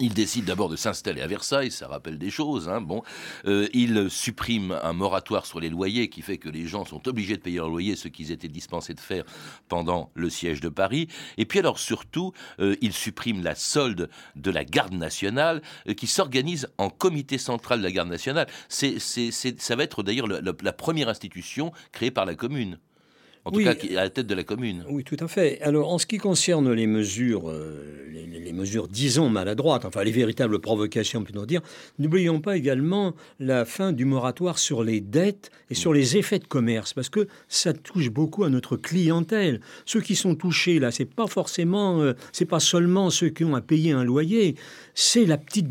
il 0.00 0.14
décide 0.14 0.44
d'abord 0.44 0.68
de 0.68 0.76
s'installer 0.76 1.22
à 1.22 1.26
Versailles, 1.26 1.70
ça 1.70 1.88
rappelle 1.88 2.18
des 2.18 2.30
choses. 2.30 2.68
Hein, 2.68 2.80
bon, 2.80 3.02
euh, 3.46 3.68
il 3.72 4.10
supprime 4.10 4.78
un 4.82 4.92
moratoire 4.92 5.46
sur 5.46 5.60
les 5.60 5.68
loyers 5.68 6.08
qui 6.08 6.22
fait 6.22 6.38
que 6.38 6.48
les 6.48 6.66
gens 6.66 6.84
sont 6.84 7.06
obligés 7.08 7.36
de 7.36 7.42
payer 7.42 7.58
leur 7.58 7.68
loyer, 7.68 7.96
ce 7.96 8.08
qu'ils 8.08 8.32
étaient 8.32 8.48
dispensés 8.48 8.94
de 8.94 9.00
faire 9.00 9.24
pendant 9.68 10.10
le 10.14 10.30
siège 10.30 10.60
de 10.60 10.68
Paris. 10.68 11.08
Et 11.36 11.44
puis 11.44 11.58
alors 11.58 11.78
surtout, 11.78 12.32
euh, 12.60 12.76
il 12.80 12.92
supprime 12.92 13.42
la 13.42 13.54
solde 13.54 14.08
de 14.36 14.50
la 14.50 14.64
garde 14.64 14.94
nationale 14.94 15.62
euh, 15.88 15.94
qui 15.94 16.06
s'organise 16.06 16.68
en 16.78 16.90
comité 16.90 17.38
central 17.38 17.80
de 17.80 17.84
la 17.84 17.92
garde 17.92 18.08
nationale. 18.08 18.48
C'est, 18.68 18.98
ça 18.98 19.76
va 19.76 19.82
être 19.82 20.02
d'ailleurs 20.02 20.26
la 20.28 20.72
première 20.72 21.08
institution 21.08 21.72
créée 21.92 22.10
par 22.10 22.26
la 22.26 22.34
commune. 22.34 22.78
En 23.48 23.50
tout 23.50 23.64
cas, 23.64 23.72
à 23.72 24.02
la 24.04 24.10
tête 24.10 24.26
de 24.26 24.34
la 24.34 24.44
commune. 24.44 24.84
Oui, 24.90 25.04
tout 25.04 25.16
à 25.20 25.26
fait. 25.26 25.60
Alors, 25.62 25.90
en 25.90 25.98
ce 25.98 26.06
qui 26.06 26.18
concerne 26.18 26.70
les 26.72 26.86
mesures, 26.86 27.48
euh, 27.48 28.06
les, 28.12 28.52
mesures, 28.52 28.88
disons, 28.88 29.30
maladroites, 29.30 29.86
enfin 29.86 30.04
les 30.04 30.10
véritables 30.10 30.58
provocations, 30.60 31.22
plutôt 31.22 31.46
dire, 31.46 31.62
n'oublions 31.98 32.40
pas 32.40 32.56
également 32.56 33.14
la 33.40 33.64
fin 33.64 33.92
du 33.92 34.04
moratoire 34.04 34.58
sur 34.58 34.84
les 34.84 35.00
dettes 35.00 35.50
et 35.70 35.74
sur 35.74 35.94
les 35.94 36.18
effets 36.18 36.38
de 36.38 36.46
commerce, 36.46 36.92
parce 36.92 37.08
que 37.08 37.26
ça 37.48 37.72
touche 37.72 38.10
beaucoup 38.10 38.44
à 38.44 38.50
notre 38.50 38.76
clientèle. 38.76 39.60
Ceux 39.86 40.02
qui 40.02 40.14
sont 40.14 40.34
touchés 40.34 40.78
là, 40.78 40.90
c'est 40.90 41.06
pas 41.06 41.26
forcément, 41.26 42.00
euh, 42.02 42.12
c'est 42.32 42.44
pas 42.46 42.60
seulement 42.60 43.08
ceux 43.08 43.30
qui 43.30 43.44
ont 43.44 43.54
à 43.54 43.62
payer 43.62 43.92
un 43.92 44.04
loyer, 44.04 44.56
c'est 44.94 45.24
la 45.24 45.38
petite 45.38 45.68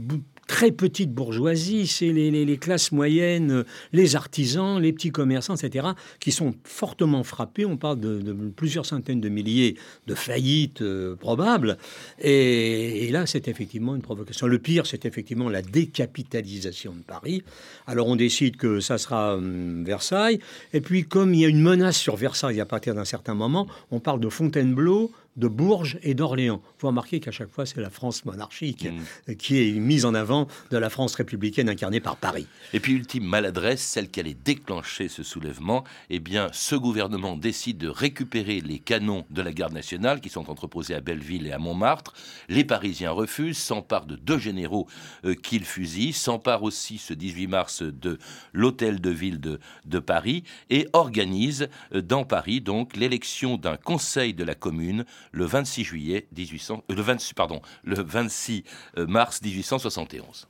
très 0.48 0.72
petite 0.72 1.12
bourgeoisie, 1.12 1.88
c'est 1.88 2.12
les, 2.12 2.58
classes 2.58 2.92
moyennes, 2.92 3.66
les 3.92 4.16
artisans, 4.16 4.82
les 4.82 4.94
petits 4.94 5.12
commerçants, 5.12 5.56
etc., 5.56 5.90
qui 6.20 6.32
sont 6.32 6.56
fortement 6.64 7.24
frappés. 7.24 7.66
On 7.66 7.78
parle 7.78 8.00
de, 8.00 8.34
plusieurs 8.56 8.86
centaines 8.86 9.22
de 9.22 9.30
milliers 9.30 9.76
de 10.08 10.16
faillites 10.16 10.82
euh, 10.82 11.16
probables. 11.16 11.78
Et, 12.20 13.10
là, 13.12 13.26
c'est 13.26 13.48
effectivement 13.48 13.96
une 13.96 14.02
provocation. 14.02 14.48
Le 14.48 14.58
pire, 14.58 14.86
c'est 14.86 15.06
effectivement 15.06 15.50
la 15.50 15.62
décapitalisation 15.62 16.94
de 16.94 17.02
Paris. 17.02 17.44
Alors 17.86 18.08
on 18.08 18.16
décide 18.16 18.58
que 18.58 18.80
ça 18.80 18.98
sera 18.98 19.36
hum, 19.36 19.84
Versailles. 19.84 20.40
Et 20.74 20.82
puis, 20.82 21.04
comme 21.04 21.34
il 21.34 21.42
y 21.42 21.46
a 21.46 21.50
une 21.50 21.62
menace 21.62 21.98
sur 21.98 22.16
Versailles 22.16 22.62
à 22.62 22.66
partir 22.66 22.96
d'un 22.96 23.06
certain 23.06 23.34
moment, 23.34 23.68
on 23.92 24.00
parle 24.00 24.20
de 24.20 24.30
Fontainebleau, 24.30 25.12
de 25.38 25.48
Bourges 25.48 25.98
et 26.04 26.14
d'Orléans. 26.14 26.62
Vous 26.80 26.88
remarquez 26.88 27.20
qu'à 27.20 27.32
chaque 27.32 27.52
fois, 27.52 27.66
c'est 27.66 27.80
la 27.80 27.90
France 27.90 28.26
monarchique 28.26 28.88
mm. 29.28 29.36
qui 29.36 29.62
est 29.62 29.72
mise 29.74 30.06
en 30.06 30.14
avant 30.14 30.48
de 30.72 30.78
la 30.78 30.90
France 30.90 31.16
républicaine 31.16 31.70
incarnée 31.70 32.00
par 32.00 32.18
Paris. 32.18 32.48
Et 32.74 32.80
puis, 32.80 32.94
ultime 32.94 33.24
maladresse, 33.24 33.82
celle 33.82 34.10
qui 34.10 34.20
allait 34.20 34.34
déclencher 34.34 35.08
ce 35.08 35.24
soulèvement, 35.24 35.84
eh 36.10 36.20
bien, 36.20 36.50
ce 36.54 36.76
gouvernement 36.76 37.38
décide 37.38 37.78
de 37.78 37.88
récupérer 37.88 38.62
les 38.62 38.80
canons 38.80 39.26
de 39.30 39.42
la 39.42 39.54
garde 39.54 39.74
nationale 39.74 40.22
qui 40.22 40.30
sont 40.30 40.50
entreposés 40.50 40.96
à 40.96 41.02
Belleville 41.02 41.48
et 41.48 41.52
à 41.52 41.60
Montmartre. 41.60 42.14
Les 42.50 42.64
Parisiens 42.64 43.12
refusent, 43.12 43.58
s'emparent 43.58 44.06
de 44.06 44.16
deux 44.16 44.40
généraux 44.40 44.88
euh, 45.26 45.36
qu'ils 45.36 45.66
fusillent, 45.66 46.14
s'emparent 46.14 46.64
aussi 46.64 46.98
ce 46.98 47.14
18 47.14 47.48
mars 47.48 47.84
de 47.84 48.18
l'hôtel 48.54 49.00
de 49.00 49.10
ville 49.10 49.40
de, 49.40 49.60
de 49.86 50.00
Paris 50.00 50.44
et 50.70 50.88
organisent 50.94 51.70
euh, 51.94 52.02
dans 52.02 52.24
Paris 52.24 52.62
donc 52.62 52.96
l'élection 52.96 53.58
d'un 53.58 53.78
conseil 53.78 54.34
de 54.34 54.44
la 54.44 54.56
commune 54.56 55.06
le 55.32 55.46
26 55.46 55.84
juillet 55.84 56.28
1800, 56.36 56.84
euh, 56.90 56.96
le 56.96 57.02
26, 57.02 57.34
pardon, 57.34 57.62
le 57.84 58.02
26 58.02 58.64
euh, 58.98 59.08
mars 59.08 59.42
1871. 59.42 60.48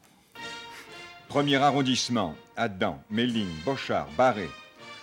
Premier 1.28 1.58
arrondissement, 1.58 2.36
Adam, 2.56 3.02
Méline, 3.10 3.52
Bochard, 3.66 4.08
Barré. 4.18 4.50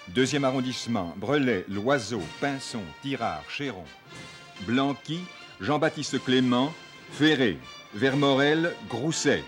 Deuxième 0.09 0.45
arrondissement, 0.45 1.15
Brelet, 1.17 1.65
Loiseau, 1.69 2.23
Pinson, 2.41 2.83
Tirard, 3.03 3.45
Chéron. 3.49 3.85
Blanqui, 4.67 5.21
Jean-Baptiste 5.61 6.23
Clément, 6.25 6.73
Ferré, 7.13 7.59
Vermorel, 7.95 8.73
Grousset. 8.89 9.43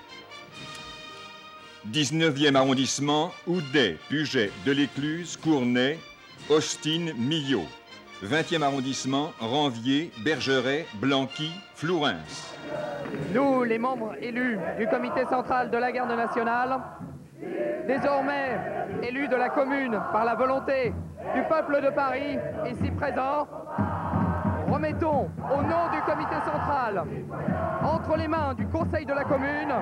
19e 1.93 2.55
arrondissement, 2.55 3.33
Houdet, 3.47 3.99
Puget, 4.09 4.51
Delécluse, 4.65 5.37
Cournay, 5.37 5.99
Austin, 6.49 7.13
Millot. 7.17 7.67
20e 8.25 8.63
arrondissement, 8.63 9.33
Ranvier, 9.41 10.11
Bergeret, 10.25 10.87
Blanqui, 11.01 11.51
Flourens. 11.75 12.55
Nous, 13.35 13.65
les 13.65 13.79
membres 13.79 14.15
élus 14.21 14.59
du 14.79 14.87
comité 14.87 15.25
central 15.29 15.71
de 15.71 15.77
la 15.77 15.93
garde 15.93 16.17
nationale, 16.17 16.79
désormais 17.87 18.59
élus 19.03 19.29
de 19.29 19.37
la 19.37 19.51
commune 19.51 20.01
par 20.13 20.25
la 20.25 20.35
volonté 20.35 20.95
du 21.35 21.43
peuple 21.43 21.83
de 21.83 21.91
Paris, 21.91 22.39
ici 22.71 22.91
présent, 22.93 23.47
remettons 24.69 25.29
au 25.53 25.63
nom 25.63 25.91
du 25.93 26.01
comité 26.03 26.37
central, 26.45 27.05
entre 27.83 28.17
les 28.17 28.29
mains 28.29 28.55
du 28.55 28.67
conseil 28.67 29.05
de 29.05 29.13
la 29.13 29.25
commune, 29.25 29.75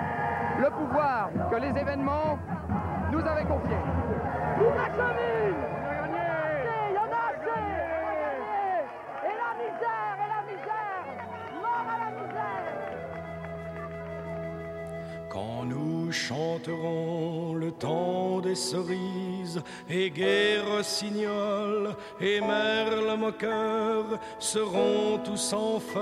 le 0.60 0.70
pouvoir 0.70 1.30
que 1.50 1.56
les 1.56 1.80
événements 1.80 2.38
nous 3.12 3.20
avaient 3.20 3.44
confié. 3.44 3.76
La 4.76 4.88
commune 4.90 5.43
chanterons 16.14 17.54
le 17.54 17.72
temps 17.72 18.40
des 18.40 18.54
cerises 18.54 19.60
et 19.90 20.10
guerre 20.10 20.64
rossignol 20.76 21.96
et 22.20 22.40
merle 22.40 23.18
moqueur 23.18 24.04
seront 24.38 25.18
tous 25.24 25.52
en 25.52 25.80
fête. 25.80 25.94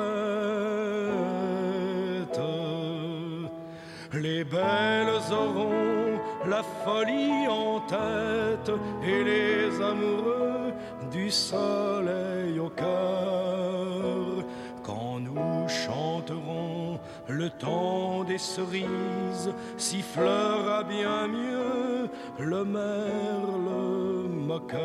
Les 4.12 4.45
belles 4.45 5.33
auront 5.33 6.21
la 6.47 6.62
folie 6.85 7.49
en 7.49 7.81
tête 7.81 8.71
et 9.02 9.25
les 9.25 9.81
amoureux 9.81 10.75
du 11.11 11.31
soleil 11.31 12.59
au 12.61 12.69
cœur. 12.69 14.45
Quand 14.83 15.19
nous 15.19 15.66
chanterons 15.69 16.91
le 17.28 17.50
temps 17.50 18.24
des 18.24 18.38
cerises 18.38 19.52
sifflera 19.76 20.82
bien 20.84 21.28
mieux 21.28 22.08
le 22.38 22.64
merle 22.64 24.28
moqueur. 24.28 24.82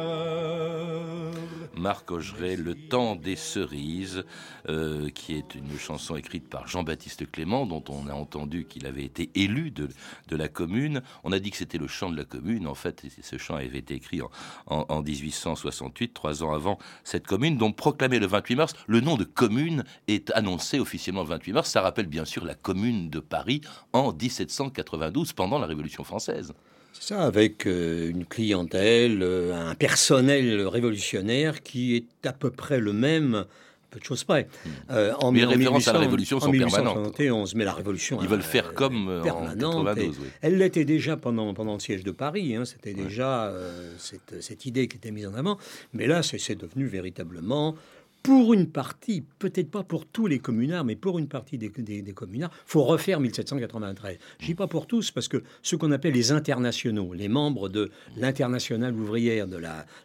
Marc 1.78 2.12
Augeret, 2.12 2.56
Le 2.56 2.76
temps 2.76 3.16
des 3.16 3.36
cerises, 3.36 4.24
euh, 4.70 5.10
qui 5.10 5.36
est 5.36 5.56
une 5.56 5.78
chanson 5.78 6.16
écrite 6.16 6.50
par 6.50 6.68
Jean-Baptiste 6.68 7.30
Clément, 7.32 7.66
dont 7.66 7.84
on 7.90 8.08
a 8.08 8.14
entendu 8.14 8.66
qu'il 8.66 8.86
avait 8.86 9.04
été 9.04 9.30
élu 9.36 9.72
de, 9.72 9.88
la 10.32 10.48
commune. 10.48 11.02
On 11.24 11.32
a 11.32 11.40
dit 11.40 11.52
que 11.52 11.58
c'était 11.58 11.78
le 11.78 11.88
chant 11.88 12.10
de 12.10 12.18
la 12.18 12.26
commune. 12.26 12.68
En 12.68 12.76
fait, 12.76 13.04
ce 13.22 13.38
chant 13.38 13.56
avait 13.56 13.78
été 13.78 13.96
écrit 13.96 14.22
en, 14.22 14.30
en 14.68 15.02
1868, 15.02 16.14
trois 16.14 16.44
ans 16.44 16.54
avant 16.54 16.78
cette 17.04 17.26
commune, 17.26 17.58
dont 17.58 17.72
proclamé 17.72 18.20
le 18.20 18.28
28 18.28 18.56
mars, 18.56 18.74
le 18.88 19.02
nom 19.02 19.16
de 19.16 19.24
commune 19.24 19.84
est 20.08 20.32
annoncé 20.32 20.80
officiellement 20.80 21.22
le 21.22 21.30
28 21.30 21.54
mars. 21.54 21.72
Ça 21.72 21.82
rappelle 21.82 22.08
bien 22.08 22.26
sûr 22.26 22.46
la 22.46 22.56
commune 22.56 23.10
de 23.10 23.20
Paris 23.20 23.62
en 23.94 24.14
1792, 24.14 25.34
pendant 25.34 25.60
la 25.60 25.68
Révolution 25.68 26.04
française. 26.04 26.54
C'est 27.00 27.14
ça, 27.14 27.22
avec 27.22 27.68
euh, 27.68 28.10
une 28.10 28.26
clientèle, 28.26 29.20
euh, 29.22 29.54
un 29.54 29.76
personnel 29.76 30.68
révolutionnaire 30.68 31.62
qui 31.62 31.96
est 31.96 32.28
à 32.28 32.34
peu 32.34 32.50
près 32.50 32.80
le 32.80 32.92
même 32.92 33.46
peu 33.90 34.00
de 34.00 34.04
choses 34.04 34.24
près. 34.24 34.48
Euh, 34.90 35.14
en, 35.20 35.32
mais 35.32 35.46
références 35.46 35.88
à 35.88 35.94
la 35.94 36.00
Révolution 36.00 36.40
sont 36.40 36.52
permanentes. 36.52 37.20
mais 37.56 37.66
la 37.66 37.74
Révolution... 37.74 38.20
Ils 38.22 38.28
veulent 38.28 38.42
faire 38.42 38.74
comme 38.74 39.08
euh, 39.10 39.24
en 39.24 39.46
92. 39.48 40.16
Elle 40.42 40.58
l'était 40.58 40.86
déjà 40.86 41.18
pendant, 41.18 41.54
pendant 41.54 41.74
le 41.74 41.80
siège 41.80 42.04
de 42.04 42.12
Paris, 42.12 42.56
hein, 42.56 42.66
c'était 42.66 42.94
déjà 42.94 43.46
euh, 43.46 43.94
cette, 43.98 44.42
cette, 44.42 44.66
idée 44.66 44.88
qui 44.88 44.98
était 44.98 45.12
mise 45.12 45.28
en 45.28 45.34
avant, 45.34 45.58
mais 45.94 46.08
là, 46.08 46.22
c'est 46.24 46.56
devenu 46.56 46.86
véritablement 46.86 47.76
pour 48.24 48.54
une 48.54 48.68
partie, 48.68 49.24
peut-être 49.40 49.72
pas 49.72 49.84
pour 49.84 50.06
tous 50.06 50.28
les 50.28 50.40
communards, 50.40 50.84
mais 50.84 50.96
pour 50.96 51.18
une 51.18 51.28
partie 51.28 51.58
des, 51.58 51.70
des, 51.70 52.14
communards, 52.14 52.52
faut 52.66 52.84
refaire 52.84 53.20
1793. 53.20 54.18
Je 54.40 54.46
dis 54.46 54.56
pas 54.56 54.68
pour 54.68 54.86
tous, 54.86 55.12
parce 55.12 55.28
que 55.28 55.44
ceux 55.62 55.78
qu'on 55.78 55.92
appelle 55.92 56.14
les 56.14 56.32
internationaux, 56.32 57.14
les 57.14 57.30
membres 57.30 57.70
de 57.70 57.90
l'internationale 58.18 58.94
ouvrière, 58.94 59.48
de 59.48 59.58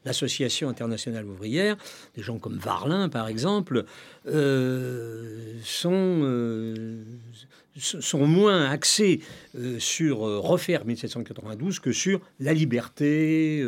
l'association 0.05 0.69
internationale 0.69 1.27
ouvrière, 1.27 1.77
des 2.15 2.23
gens 2.23 2.39
comme 2.39 2.59
Varlin 2.59 3.09
par 3.09 3.29
exemple, 3.29 3.85
euh, 4.27 5.55
sont 5.65 6.21
euh, 6.23 7.03
sont 7.77 8.27
moins 8.27 8.71
axés 8.71 9.21
euh, 9.57 9.79
sur 9.79 10.19
refaire 10.19 10.85
1792 10.85 11.81
que 11.81 11.91
sur 11.91 12.21
la 12.39 12.53
liberté, 12.53 13.65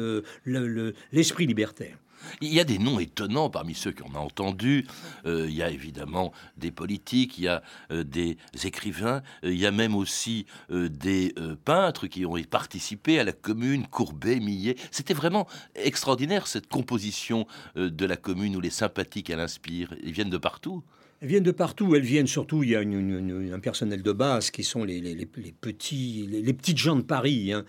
l'esprit 1.12 1.46
libertaire. 1.46 1.96
Il 2.40 2.52
y 2.52 2.60
a 2.60 2.64
des 2.64 2.78
noms 2.78 2.98
étonnants 3.00 3.50
parmi 3.50 3.74
ceux 3.74 3.92
qu'on 3.92 4.14
a 4.14 4.18
entendus. 4.18 4.86
Euh, 5.26 5.46
il 5.48 5.54
y 5.54 5.62
a 5.62 5.70
évidemment 5.70 6.32
des 6.56 6.70
politiques, 6.70 7.38
il 7.38 7.44
y 7.44 7.48
a 7.48 7.62
euh, 7.90 8.04
des 8.04 8.36
écrivains, 8.64 9.22
euh, 9.44 9.52
il 9.52 9.58
y 9.58 9.66
a 9.66 9.70
même 9.70 9.94
aussi 9.94 10.46
des 10.70 11.34
peintres 11.64 12.06
qui 12.06 12.26
ont 12.26 12.36
participé 12.48 13.18
à 13.18 13.24
la 13.24 13.32
commune, 13.32 13.86
Courbet, 13.86 14.40
Millet. 14.40 14.76
C'était 14.90 15.14
vraiment 15.14 15.46
extraordinaire 15.74 16.46
cette 16.46 16.68
composition 16.68 17.46
de 17.76 18.06
la 18.06 18.16
commune 18.16 18.56
où 18.56 18.60
les 18.60 18.70
sympathiques 18.70 19.30
elle 19.30 19.40
inspire. 19.40 19.94
Ils 20.02 20.12
viennent 20.12 20.30
de 20.30 20.38
partout. 20.38 20.82
Elles 21.20 21.28
viennent 21.28 21.42
de 21.42 21.52
partout. 21.52 21.94
Elles 21.94 22.02
viennent 22.02 22.26
surtout. 22.26 22.62
Il 22.62 22.70
y 22.70 22.76
a 22.76 22.80
un 22.80 23.60
personnel 23.60 24.02
de 24.02 24.12
base 24.12 24.50
qui 24.50 24.64
sont 24.64 24.84
les, 24.84 25.26
petits, 25.26 26.28
les, 26.28 26.52
petites 26.52 26.78
gens 26.78 26.96
de 26.96 27.02
Paris. 27.02 27.52
Hein 27.52 27.64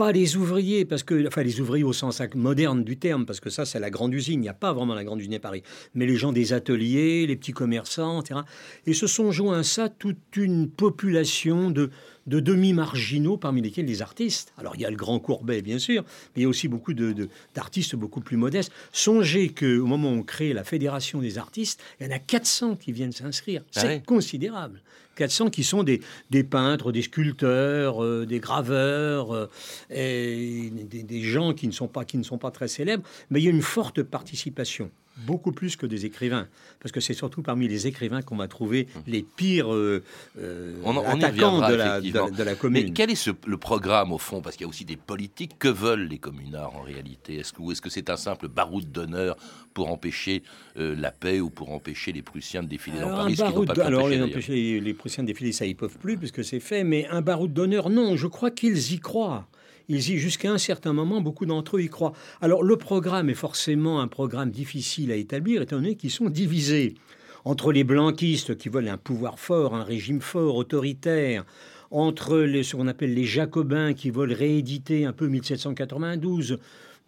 pas 0.00 0.12
les 0.12 0.38
ouvriers, 0.38 0.86
parce 0.86 1.02
que, 1.02 1.26
enfin 1.26 1.42
les 1.42 1.60
ouvriers 1.60 1.84
au 1.84 1.92
sens 1.92 2.22
moderne 2.34 2.84
du 2.84 2.96
terme, 2.96 3.26
parce 3.26 3.38
que 3.38 3.50
ça 3.50 3.66
c'est 3.66 3.78
la 3.78 3.90
grande 3.90 4.14
usine, 4.14 4.40
il 4.40 4.44
n'y 4.44 4.48
a 4.48 4.54
pas 4.54 4.72
vraiment 4.72 4.94
la 4.94 5.04
grande 5.04 5.20
usine 5.20 5.34
à 5.34 5.40
Paris, 5.40 5.62
mais 5.92 6.06
les 6.06 6.16
gens 6.16 6.32
des 6.32 6.54
ateliers, 6.54 7.26
les 7.26 7.36
petits 7.36 7.52
commerçants, 7.52 8.22
etc. 8.22 8.40
Et 8.86 8.94
se 8.94 9.06
sont 9.06 9.30
joints 9.30 9.58
à 9.58 9.62
ça 9.62 9.90
toute 9.90 10.36
une 10.36 10.70
population 10.70 11.70
de, 11.70 11.90
de 12.26 12.40
demi-marginaux, 12.40 13.36
parmi 13.36 13.60
lesquels 13.60 13.84
les 13.84 14.00
artistes. 14.00 14.54
Alors 14.56 14.74
il 14.74 14.80
y 14.80 14.86
a 14.86 14.90
le 14.90 14.96
grand 14.96 15.18
Courbet, 15.18 15.60
bien 15.60 15.78
sûr, 15.78 16.02
mais 16.34 16.40
il 16.40 16.42
y 16.44 16.46
a 16.46 16.48
aussi 16.48 16.68
beaucoup 16.68 16.94
d'artistes 16.94 17.92
de, 17.92 17.96
beaucoup 17.98 18.22
plus 18.22 18.38
modestes. 18.38 18.72
Songez 18.92 19.50
qu'au 19.50 19.84
moment 19.84 20.10
où 20.10 20.14
on 20.14 20.22
crée 20.22 20.54
la 20.54 20.64
Fédération 20.64 21.20
des 21.20 21.36
artistes, 21.36 21.78
il 22.00 22.06
y 22.06 22.10
en 22.10 22.16
a 22.16 22.18
400 22.18 22.76
qui 22.76 22.92
viennent 22.92 23.12
s'inscrire. 23.12 23.64
Ah 23.76 23.80
c'est 23.80 24.02
considérable. 24.06 24.80
400 25.20 25.50
qui 25.50 25.64
sont 25.64 25.82
des, 25.82 26.00
des 26.30 26.44
peintres, 26.44 26.92
des 26.92 27.02
sculpteurs, 27.02 28.02
euh, 28.02 28.24
des 28.24 28.40
graveurs, 28.40 29.34
euh, 29.34 29.50
et 29.90 30.70
des, 30.70 31.02
des, 31.02 31.20
gens 31.20 31.52
qui 31.52 31.66
ne, 31.66 31.72
sont 31.72 31.88
pas, 31.88 32.06
qui 32.06 32.16
ne 32.16 32.22
sont 32.22 32.38
pas 32.38 32.50
très 32.50 32.68
célèbres, 32.68 33.02
mais 33.28 33.38
il 33.38 33.44
y 33.44 33.48
a 33.48 33.50
une 33.50 33.60
forte 33.60 34.02
participation 34.02 34.90
beaucoup 35.26 35.52
plus 35.52 35.76
que 35.76 35.86
des 35.86 36.06
écrivains, 36.06 36.48
parce 36.80 36.92
que 36.92 37.00
c'est 37.00 37.14
surtout 37.14 37.42
parmi 37.42 37.68
les 37.68 37.86
écrivains 37.86 38.22
qu'on 38.22 38.36
va 38.36 38.48
trouver 38.48 38.86
les 39.06 39.22
pires 39.22 39.72
euh, 39.72 40.02
euh, 40.38 40.74
attaquants 41.06 41.68
de 41.68 41.74
la, 41.74 42.00
de, 42.00 42.42
la, 42.42 42.54
commune. 42.54 42.84
Mais 42.84 42.92
quel 42.92 43.10
est 43.10 43.30
le 43.46 43.56
programme 43.56 44.12
au 44.12 44.18
fond? 44.18 44.40
Parce 44.40 44.56
qu'il 44.56 44.64
y 44.64 44.66
a 44.66 44.70
aussi 44.70 44.84
des 44.84 44.96
politiques. 44.96 45.58
Que 45.58 45.68
veulent 45.68 46.08
les 46.08 46.18
communards 46.18 46.74
en 46.76 46.82
réalité? 46.82 47.36
Est-ce 47.36 47.52
que, 47.52 47.70
est-ce 47.70 47.82
que 47.82 47.90
c'est 47.90 48.08
un 48.10 48.16
simple 48.16 48.48
baroud 48.48 48.90
d'honneur 48.90 49.36
pour 49.74 49.90
empêcher 49.90 50.42
euh, 50.76 50.94
la 50.96 51.10
paix 51.10 51.40
ou 51.40 51.50
pour 51.50 51.70
empêcher 51.72 52.12
les 52.12 52.22
Prussiens 52.22 52.62
de 52.62 52.68
défiler 52.68 53.00
dans 53.00 53.10
Paris 53.10 53.36
Alors 53.84 54.08
les, 54.08 54.22
empêcher, 54.22 54.80
les 54.80 54.94
Prussiens 55.10 55.24
de 55.24 55.26
défiler, 55.26 55.50
ça 55.50 55.66
ils 55.66 55.74
peuvent 55.74 55.98
plus 55.98 56.16
puisque 56.16 56.44
c'est 56.44 56.60
fait. 56.60 56.84
Mais 56.84 57.04
un 57.08 57.20
baroud 57.20 57.52
d'honneur, 57.52 57.90
non. 57.90 58.14
Je 58.14 58.28
crois 58.28 58.52
qu'ils 58.52 58.92
y 58.92 59.00
croient. 59.00 59.48
Ils 59.88 60.10
y, 60.10 60.18
jusqu'à 60.18 60.52
un 60.52 60.58
certain 60.58 60.92
moment, 60.92 61.20
beaucoup 61.20 61.46
d'entre 61.46 61.78
eux 61.78 61.82
y 61.82 61.88
croient. 61.88 62.12
Alors 62.40 62.62
le 62.62 62.76
programme 62.76 63.28
est 63.28 63.34
forcément 63.34 64.00
un 64.00 64.06
programme 64.06 64.52
difficile 64.52 65.10
à 65.10 65.16
établir, 65.16 65.62
étant 65.62 65.76
donné 65.76 65.96
qu'ils 65.96 66.12
sont 66.12 66.30
divisés 66.30 66.94
entre 67.44 67.72
les 67.72 67.82
blanquistes 67.82 68.56
qui 68.56 68.68
veulent 68.68 68.86
un 68.86 68.98
pouvoir 68.98 69.40
fort, 69.40 69.74
un 69.74 69.82
régime 69.82 70.20
fort, 70.20 70.54
autoritaire, 70.54 71.44
entre 71.90 72.38
les, 72.38 72.62
ce 72.62 72.76
qu'on 72.76 72.86
appelle 72.86 73.12
les 73.12 73.24
jacobins 73.24 73.94
qui 73.94 74.10
veulent 74.10 74.32
rééditer 74.32 75.06
un 75.06 75.12
peu 75.12 75.26
1792, 75.26 76.58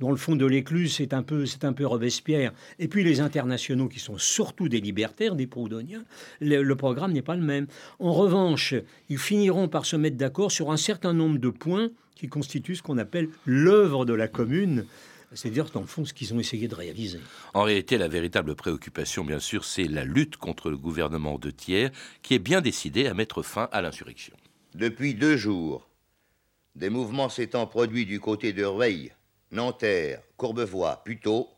dont 0.03 0.11
le 0.11 0.17
fond 0.17 0.35
de 0.35 0.45
l'écluse, 0.45 0.97
c'est 0.97 1.15
un 1.15 1.23
peu, 1.23 1.47
c'est 1.47 1.65
un 1.65 1.73
peu 1.73 1.87
Robespierre, 1.87 2.53
et 2.81 2.89
puis 2.89 3.05
les 3.05 3.21
internationaux 3.21 3.89
qui 3.89 4.01
sont 4.01 4.19
surtout 4.19 4.69
des 4.69 4.81
libertaires, 4.81 5.37
des 5.37 5.47
proudhoniens, 5.47 6.03
le, 6.41 6.75
programme 6.75 7.13
n'est 7.13 7.23
pas 7.23 7.37
le 7.37 7.43
même. 7.43 7.69
En 8.01 8.13
revanche, 8.13 8.75
ils 9.09 9.19
finiront 9.19 9.69
par 9.69 9.87
se 9.87 9.95
mettre 9.95 10.17
d'accord 10.17 10.51
sur 10.51 10.73
un 10.73 10.77
certain 10.77 11.13
nombre 11.13 11.39
de 11.39 11.51
points 11.51 11.91
qui 12.17 12.27
constituent 12.27 12.75
ce 12.75 12.83
qu'on 12.83 12.99
appelle 12.99 13.29
l'œuvre 13.47 14.05
de 14.05 14.13
la 14.13 14.27
commune. 14.27 14.87
C'est-à-dire, 15.35 15.67
dans 15.67 15.83
le 15.83 15.87
fond, 15.87 16.05
ce 16.05 16.13
qu'ils 16.13 16.35
ont 16.35 16.41
essayé 16.41 16.67
de 16.67 16.75
réaliser. 16.75 17.21
En 17.55 17.63
réalité, 17.63 17.97
la 17.97 18.09
véritable 18.09 18.57
préoccupation, 18.57 19.25
bien 19.25 19.39
sûr, 19.39 19.65
c'est 19.65 19.85
la 19.85 20.05
lutte 20.05 20.37
contre 20.37 20.69
le 20.69 20.77
gouvernement 20.77 21.39
de 21.39 21.53
Thiers, 21.53 21.91
qui 22.23 22.35
est 22.35 22.41
bien 22.41 22.61
décidé 22.61 23.07
à 23.07 23.15
mettre 23.15 23.45
fin 23.45 23.69
à 23.71 23.81
l'insurrection. 23.81 24.35
Depuis 24.75 25.15
deux 25.15 25.37
jours, 25.37 25.89
des 26.75 26.91
mouvements 26.91 27.29
s'étant 27.29 27.69
produits 27.69 28.05
du 28.05 28.19
côté 28.19 28.53
de 28.53 28.65
Rueil, 28.65 29.13
Nanterre, 29.53 30.23
Courbevoie, 30.39 31.03
Puteaux, 31.05 31.51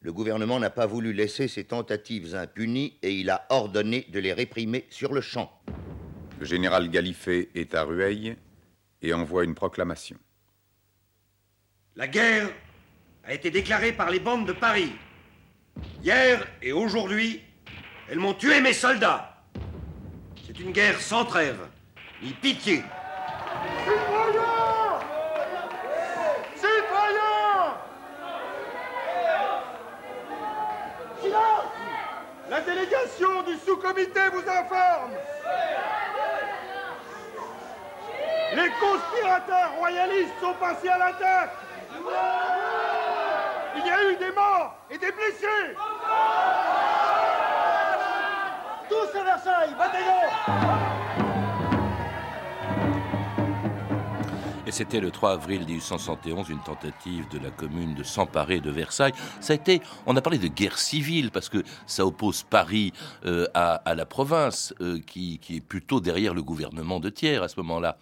le 0.00 0.12
gouvernement 0.12 0.58
n'a 0.58 0.70
pas 0.70 0.86
voulu 0.86 1.12
laisser 1.12 1.46
ces 1.46 1.62
tentatives 1.62 2.34
impunies 2.34 2.98
et 3.02 3.12
il 3.12 3.30
a 3.30 3.46
ordonné 3.50 4.06
de 4.10 4.18
les 4.18 4.32
réprimer 4.32 4.86
sur 4.90 5.12
le 5.12 5.20
champ. 5.20 5.52
Le 6.40 6.44
général 6.44 6.90
Gallifet 6.90 7.50
est 7.54 7.76
à 7.76 7.84
Rueil 7.84 8.36
et 9.00 9.14
envoie 9.14 9.44
une 9.44 9.54
proclamation. 9.54 10.16
La 11.94 12.08
guerre 12.08 12.50
a 13.22 13.32
été 13.32 13.52
déclarée 13.52 13.92
par 13.92 14.10
les 14.10 14.18
bandes 14.18 14.48
de 14.48 14.52
Paris. 14.52 14.92
Hier 16.02 16.44
et 16.60 16.72
aujourd'hui, 16.72 17.40
elles 18.10 18.18
m'ont 18.18 18.34
tué 18.34 18.60
mes 18.60 18.72
soldats. 18.72 19.44
C'est 20.44 20.58
une 20.58 20.72
guerre 20.72 21.00
sans 21.00 21.24
trêve, 21.24 21.60
ni 22.20 22.32
pitié. 22.32 22.82
Délégation 33.02 33.42
du 33.42 33.56
sous-comité 33.56 34.20
vous 34.32 34.48
informe. 34.48 35.12
Les 38.54 38.70
conspirateurs 38.80 39.72
royalistes 39.78 40.34
sont 40.40 40.54
passés 40.54 40.88
à 40.88 40.98
l'attaque. 40.98 41.52
Il 43.76 43.86
y 43.86 43.90
a 43.90 44.10
eu 44.10 44.16
des 44.16 44.32
morts 44.32 44.76
et 44.90 44.98
des 44.98 45.10
blessés. 45.10 45.76
Tous 48.88 49.18
à 49.18 49.24
Versailles, 49.24 49.74
c'était 54.72 55.00
le 55.00 55.10
3 55.10 55.32
avril 55.32 55.60
1871, 55.60 56.48
une 56.48 56.62
tentative 56.62 57.28
de 57.28 57.38
la 57.38 57.50
commune 57.50 57.94
de 57.94 58.02
s'emparer 58.02 58.60
de 58.60 58.70
Versailles. 58.70 59.12
Ça 59.40 59.52
a 59.52 59.56
été, 59.56 59.82
on 60.06 60.16
a 60.16 60.22
parlé 60.22 60.38
de 60.38 60.48
guerre 60.48 60.78
civile 60.78 61.30
parce 61.30 61.48
que 61.48 61.62
ça 61.86 62.06
oppose 62.06 62.42
Paris 62.42 62.92
euh, 63.26 63.46
à, 63.54 63.94
la 63.94 64.06
province, 64.06 64.74
euh, 64.80 64.98
qui, 65.06 65.38
qui, 65.38 65.56
est 65.56 65.60
plutôt 65.60 66.00
derrière 66.00 66.34
le 66.34 66.42
gouvernement 66.42 67.00
de 67.00 67.10
Thiers 67.10 67.42
à 67.42 67.48
ce 67.48 67.60
moment-là. 67.60 67.98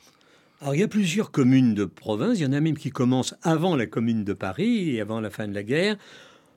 Alors 0.61 0.75
il 0.75 0.81
y 0.81 0.85
a 0.85 0.89
plusieurs 0.89 1.31
communes 1.31 1.75
de 1.75 1.87
province, 1.87 2.39
il 2.39 2.43
y 2.43 2.47
en 2.47 2.53
a 2.53 2.61
même 2.61 2.77
qui 2.77 2.91
commencent 2.91 3.35
avant 3.43 3.77
la 3.77 3.87
commune 3.87 4.25
de 4.25 4.33
Paris 4.35 4.95
et 4.95 5.01
avant 5.01 5.21
la 5.21 5.31
fin 5.31 5.49
de 5.49 5.55
la 5.55 5.63
guerre. 5.63 5.97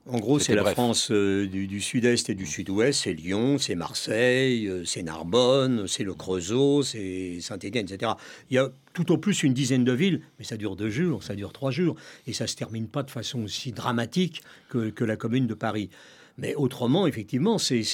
En 0.05 0.19
gros, 0.19 0.37
c'est 0.37 0.53
la 0.53 0.65
France 0.65 1.11
euh, 1.11 1.47
du, 1.47 1.79
sud-est 1.79 2.29
et 2.29 2.35
du 2.35 2.45
sud-ouest, 2.45 3.03
c'est 3.03 3.13
Lyon, 3.13 3.57
c'est 3.57 3.75
Marseille, 3.75 4.67
euh, 4.67 4.83
c'est 4.83 5.01
Narbonne, 5.01 5.87
c'est 5.87 6.03
le 6.03 6.13
Creusot, 6.13 6.83
c'est 6.83 7.39
Saint-Étienne, 7.39 7.87
etc. 7.89 8.11
Il 8.49 8.55
y 8.55 8.57
a 8.57 8.69
tout 8.93 9.13
au 9.13 9.17
plus 9.17 9.43
une 9.43 9.53
dizaine 9.53 9.85
de 9.85 9.93
villes, 9.93 10.21
mais 10.37 10.45
ça 10.45 10.57
dure 10.57 10.75
deux 10.75 10.89
jours, 10.89 11.23
ça 11.23 11.35
dure 11.35 11.53
trois 11.53 11.71
jours, 11.71 11.95
et 12.27 12.33
ça 12.33 12.47
se 12.47 12.57
termine 12.57 12.89
pas 12.89 13.03
de 13.03 13.11
façon 13.11 13.43
aussi 13.43 13.71
dramatique 13.71 14.41
que 14.67 15.03
la 15.05 15.15
commune 15.15 15.47
de 15.47 15.53
Paris. 15.53 15.89
Mais 16.37 16.55
autrement, 16.55 17.05
effectivement, 17.05 17.59
c'est 17.59 17.85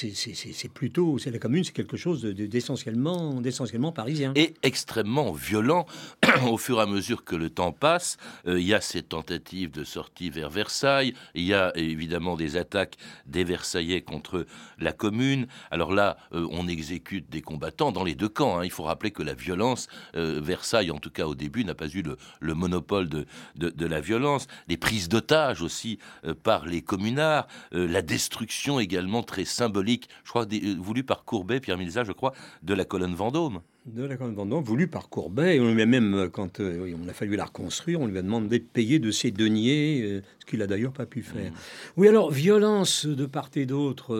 plutôt, 0.72 1.18
c'est 1.18 1.30
la 1.30 1.38
commune, 1.38 1.62
c'est 1.62 1.72
quelque 1.72 1.98
chose 1.98 2.22
d'essentiellement 2.24 3.92
parisien. 3.92 4.32
Et 4.34 4.54
extrêmement 4.62 5.32
violent 5.32 5.84
au 6.48 6.56
fur 6.56 6.78
et 6.78 6.82
à 6.82 6.86
mesure 6.86 7.24
que 7.24 7.36
le 7.36 7.50
temps 7.50 7.72
passe. 7.72 8.16
Euh, 8.46 8.58
il 8.58 8.66
y 8.66 8.72
a 8.72 8.80
ces 8.80 9.02
tentatives 9.02 9.70
de 9.70 9.84
sortie 9.84 10.30
vers 10.30 10.48
Versailles, 10.48 11.12
il 11.34 11.44
y 11.44 11.52
a 11.52 11.70
évidemment 11.76 12.34
des 12.36 12.56
attaques 12.56 12.96
des 13.26 13.44
Versaillais 13.44 14.00
contre 14.00 14.46
la 14.78 14.92
commune. 14.92 15.46
Alors 15.70 15.92
là, 15.92 16.16
euh, 16.32 16.48
on 16.50 16.66
exécute 16.66 17.28
des 17.28 17.42
combattants 17.42 17.92
dans 17.92 18.04
les 18.04 18.14
deux 18.14 18.28
camps. 18.28 18.58
Hein. 18.58 18.64
Il 18.64 18.70
faut 18.70 18.84
rappeler 18.84 19.10
que 19.10 19.22
la 19.22 19.34
violence, 19.34 19.86
euh, 20.16 20.40
Versailles, 20.42 20.90
en 20.90 20.98
tout 20.98 21.10
cas 21.10 21.26
au 21.26 21.34
début, 21.34 21.62
n'a 21.64 21.74
pas 21.74 21.88
eu 21.88 22.00
le, 22.00 22.16
le 22.40 22.54
monopole 22.54 23.10
de, 23.10 23.26
de, 23.56 23.86
la 23.86 24.00
violence. 24.00 24.46
Les 24.68 24.76
prises 24.78 25.08
d'otages 25.08 25.60
aussi 25.60 25.98
par 26.42 26.64
les 26.64 26.80
communards, 26.80 27.48
la 27.72 28.02
destruction 28.02 28.29
destruction 28.30 28.78
également 28.78 29.22
très 29.24 29.44
symbolique, 29.44 30.08
je 30.24 30.30
crois, 30.30 30.46
des, 30.46 30.76
voulue 30.76 31.02
par 31.02 31.24
Courbet, 31.24 31.58
Pierre 31.58 31.76
Milza, 31.76 32.04
je 32.04 32.12
crois, 32.12 32.32
de 32.62 32.74
la 32.74 32.84
colonne 32.84 33.14
Vendôme 33.14 33.60
de 33.86 34.04
la 34.04 34.16
colonne 34.16 34.34
Vendôme, 34.34 34.62
voulue 34.62 34.88
par 34.88 35.08
Courbet. 35.08 35.56
Et 35.56 35.60
on 35.60 35.72
lui 35.72 35.82
a 35.82 35.86
même, 35.86 36.28
quand 36.32 36.60
on 36.60 37.08
a 37.08 37.12
fallu 37.12 37.36
la 37.36 37.46
reconstruire, 37.46 38.00
on 38.00 38.06
lui 38.06 38.18
a 38.18 38.22
demandé 38.22 38.58
de 38.58 38.64
payer 38.64 38.98
de 38.98 39.10
ses 39.10 39.30
deniers, 39.30 40.22
ce 40.38 40.46
qu'il 40.46 40.62
a 40.62 40.66
d'ailleurs 40.66 40.92
pas 40.92 41.06
pu 41.06 41.22
faire. 41.22 41.50
Mmh. 41.50 41.56
Oui, 41.96 42.08
alors, 42.08 42.30
violence 42.30 43.06
de 43.06 43.26
part 43.26 43.50
et 43.56 43.66
d'autre, 43.66 44.14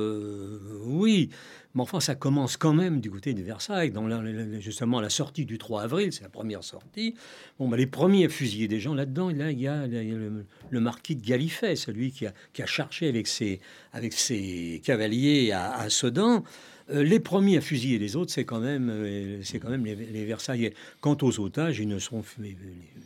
oui. 0.84 1.30
Mais 1.74 1.82
enfin, 1.82 2.00
ça 2.00 2.16
commence 2.16 2.56
quand 2.56 2.72
même 2.72 3.00
du 3.00 3.10
côté 3.10 3.32
de 3.32 3.42
Versailles, 3.42 3.92
dans 3.92 4.08
justement 4.58 5.00
la 5.00 5.08
sortie 5.08 5.44
du 5.44 5.56
3 5.56 5.82
avril, 5.82 6.12
c'est 6.12 6.24
la 6.24 6.28
première 6.28 6.64
sortie. 6.64 7.14
Bon, 7.58 7.68
bah, 7.68 7.76
les 7.76 7.86
premiers 7.86 8.24
à 8.24 8.28
fusiller 8.28 8.66
des 8.66 8.80
gens 8.80 8.94
là-dedans, 8.94 9.30
là, 9.30 9.52
il 9.52 9.60
y 9.60 9.68
a, 9.68 9.86
le, 9.86 10.80
marquis 10.80 11.14
de 11.14 11.24
Galifet, 11.24 11.76
celui 11.76 12.10
qui 12.10 12.26
a, 12.26 12.32
qui 12.52 12.62
a 12.62 12.66
chargé 12.66 13.08
avec 13.08 13.28
ses, 13.28 13.60
avec 13.92 14.14
ses 14.14 14.80
cavaliers 14.84 15.52
à, 15.52 15.88
Sedan. 15.90 16.42
Euh, 16.92 17.02
les 17.02 17.20
premiers 17.20 17.58
à 17.58 17.60
fusiller 17.60 17.98
les 17.98 18.16
autres, 18.16 18.32
c'est 18.32 18.44
quand 18.44 18.60
même, 18.60 18.90
euh, 18.90 19.40
c'est 19.42 19.58
quand 19.58 19.70
même 19.70 19.84
les, 19.84 20.24
Versaillais. 20.24 20.74
Quant 21.00 21.16
aux 21.22 21.40
otages, 21.40 21.78
ils 21.78 21.88
ne 21.88 21.98
sont 21.98 22.22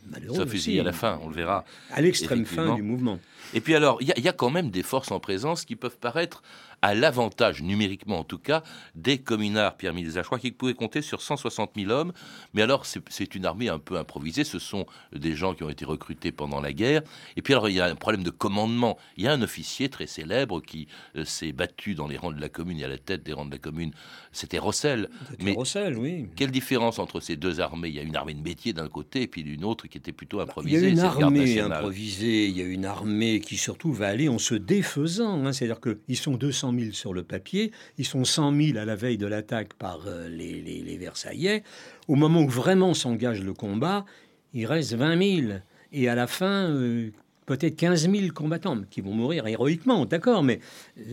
malheureux. 0.09 0.37
Ça 0.37 0.45
fusille 0.45 0.79
à 0.79 0.83
la 0.83 0.93
fin, 0.93 1.19
on 1.23 1.29
le 1.29 1.35
verra. 1.35 1.65
À 1.91 2.01
l'extrême 2.01 2.45
fin 2.45 2.75
du 2.75 2.81
mouvement. 2.81 3.19
Et 3.53 3.61
puis 3.61 3.75
alors, 3.75 3.97
il 4.01 4.11
y, 4.17 4.21
y, 4.21 4.27
a 4.27 4.33
quand 4.33 4.49
même 4.49 4.69
des 4.69 4.83
forces 4.83 5.11
en 5.11 5.19
présence 5.19 5.65
qui 5.65 5.75
peuvent 5.75 5.97
paraître 5.97 6.41
à 6.85 6.93
l'avantage, 6.93 7.63
numériquement 7.63 8.19
en 8.19 8.23
tout 8.23 8.37
cas, 8.37 8.61
des 8.93 9.17
communards, 9.17 9.75
Pierre 9.75 9.95
Milza. 9.95 10.21
Je 10.21 10.27
crois 10.27 10.37
qu'ils 10.37 10.53
pouvaient 10.53 10.75
compter 10.75 11.01
sur 11.01 11.19
160 11.19 11.71
000 11.75 11.89
hommes, 11.89 12.13
mais 12.53 12.61
alors 12.61 12.85
c'est 12.85 13.33
une 13.33 13.47
armée 13.47 13.69
un 13.69 13.79
peu 13.79 13.97
improvisée, 13.97 14.43
ce 14.43 14.59
sont 14.59 14.85
des 15.11 15.33
gens 15.33 15.55
qui 15.55 15.63
ont 15.63 15.69
été 15.71 15.83
recrutés 15.83 16.31
pendant 16.31 16.61
la 16.61 16.73
guerre. 16.73 17.01
Et 17.37 17.41
puis 17.41 17.53
alors 17.53 17.69
il 17.69 17.75
y 17.75 17.81
a 17.81 17.85
un 17.85 17.95
problème 17.95 18.21
de 18.21 18.29
commandement. 18.29 18.99
Il 19.17 19.23
y 19.23 19.27
a 19.27 19.33
un 19.33 19.41
officier 19.41 19.89
très 19.89 20.05
célèbre 20.05 20.61
qui 20.61 20.87
euh, 21.15 21.25
s'est 21.25 21.53
battu 21.53 21.95
dans 21.95 22.07
les 22.07 22.17
rangs 22.17 22.31
de 22.31 22.39
la 22.39 22.49
commune, 22.49 22.79
et 22.79 22.83
à 22.83 22.87
la 22.87 22.99
tête 22.99 23.23
des 23.23 23.33
rangs 23.33 23.45
de 23.45 23.51
la 23.51 23.57
commune, 23.57 23.91
c'était 24.31 24.59
Rossel. 24.59 25.09
Mais 25.39 25.53
Rossel, 25.53 25.97
oui. 25.97 26.27
Quelle 26.35 26.51
différence 26.51 26.99
entre 26.99 27.19
ces 27.19 27.35
deux 27.35 27.61
armées? 27.61 27.87
Il 27.87 27.95
y 27.95 27.99
a 27.99 28.03
une 28.03 28.15
armée 28.15 28.35
de 28.35 28.43
métier 28.43 28.73
d'un 28.73 28.89
côté 28.89 29.23
et 29.23 29.27
puis 29.27 29.41
une 29.41 29.65
autre 29.65 29.87
qui 29.87 29.97
était 29.97 30.11
plutôt 30.11 30.39
improvisée. 30.39 30.77
Il 30.77 30.83
y 30.83 30.85
a 30.85 30.89
une 30.89 30.99
armée 30.99 31.59
improvisée, 31.59 32.45
il 32.45 32.55
y 32.55 32.61
a 32.61 32.65
une 32.65 32.85
armée 32.85 33.39
qui 33.39 33.57
surtout 33.57 33.91
va 33.91 34.07
aller 34.07 34.29
en 34.29 34.37
se 34.37 34.53
défaisant. 34.53 35.43
Hein. 35.43 35.51
C'est-à-dire 35.51 35.79
qu'ils 35.81 36.17
sont 36.17 36.35
200 36.35 36.74
sur 36.91 37.13
le 37.13 37.23
papier, 37.23 37.71
ils 37.97 38.05
sont 38.05 38.23
100 38.23 38.55
000 38.55 38.77
à 38.77 38.85
la 38.85 38.95
veille 38.95 39.17
de 39.17 39.27
l'attaque 39.27 39.73
par 39.73 40.01
euh, 40.07 40.27
les, 40.29 40.97
Versaillais. 40.97 41.63
Au 42.07 42.15
moment 42.15 42.41
où 42.41 42.49
vraiment 42.49 42.93
s'engage 42.93 43.41
le 43.41 43.53
combat, 43.53 44.05
il 44.53 44.65
reste 44.65 44.93
20 44.93 45.41
000. 45.47 45.59
Et 45.91 46.09
à 46.09 46.15
la 46.15 46.27
fin, 46.27 46.69
euh, 46.69 47.09
peut-être 47.45 47.75
15 47.75 48.09
000 48.09 48.33
combattants 48.33 48.81
qui 48.89 49.01
vont 49.01 49.13
mourir 49.13 49.47
héroïquement, 49.47 50.05
d'accord, 50.05 50.43
mais 50.43 50.59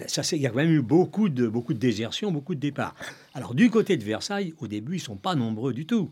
ça, 0.07 0.23
il 0.33 0.41
y 0.43 0.47
a 0.47 0.51
quand 0.51 0.57
même 0.57 0.73
eu 0.73 0.83
beaucoup 0.83 1.29
de, 1.29 1.47
beaucoup 1.47 1.75
de 1.75 1.79
désertions, 1.79 2.31
beaucoup 2.33 2.55
de 2.55 2.61
départs. 2.61 2.95
Alors 3.35 3.55
du 3.55 3.71
côté 3.71 3.97
de 3.97 4.05
Versailles, 4.05 4.55
au 4.61 4.67
début, 4.67 4.97
ils 4.97 5.01
sont 5.01 5.17
pas 5.17 5.35
nombreux 5.35 5.73
du 5.73 5.87
tout 5.87 6.11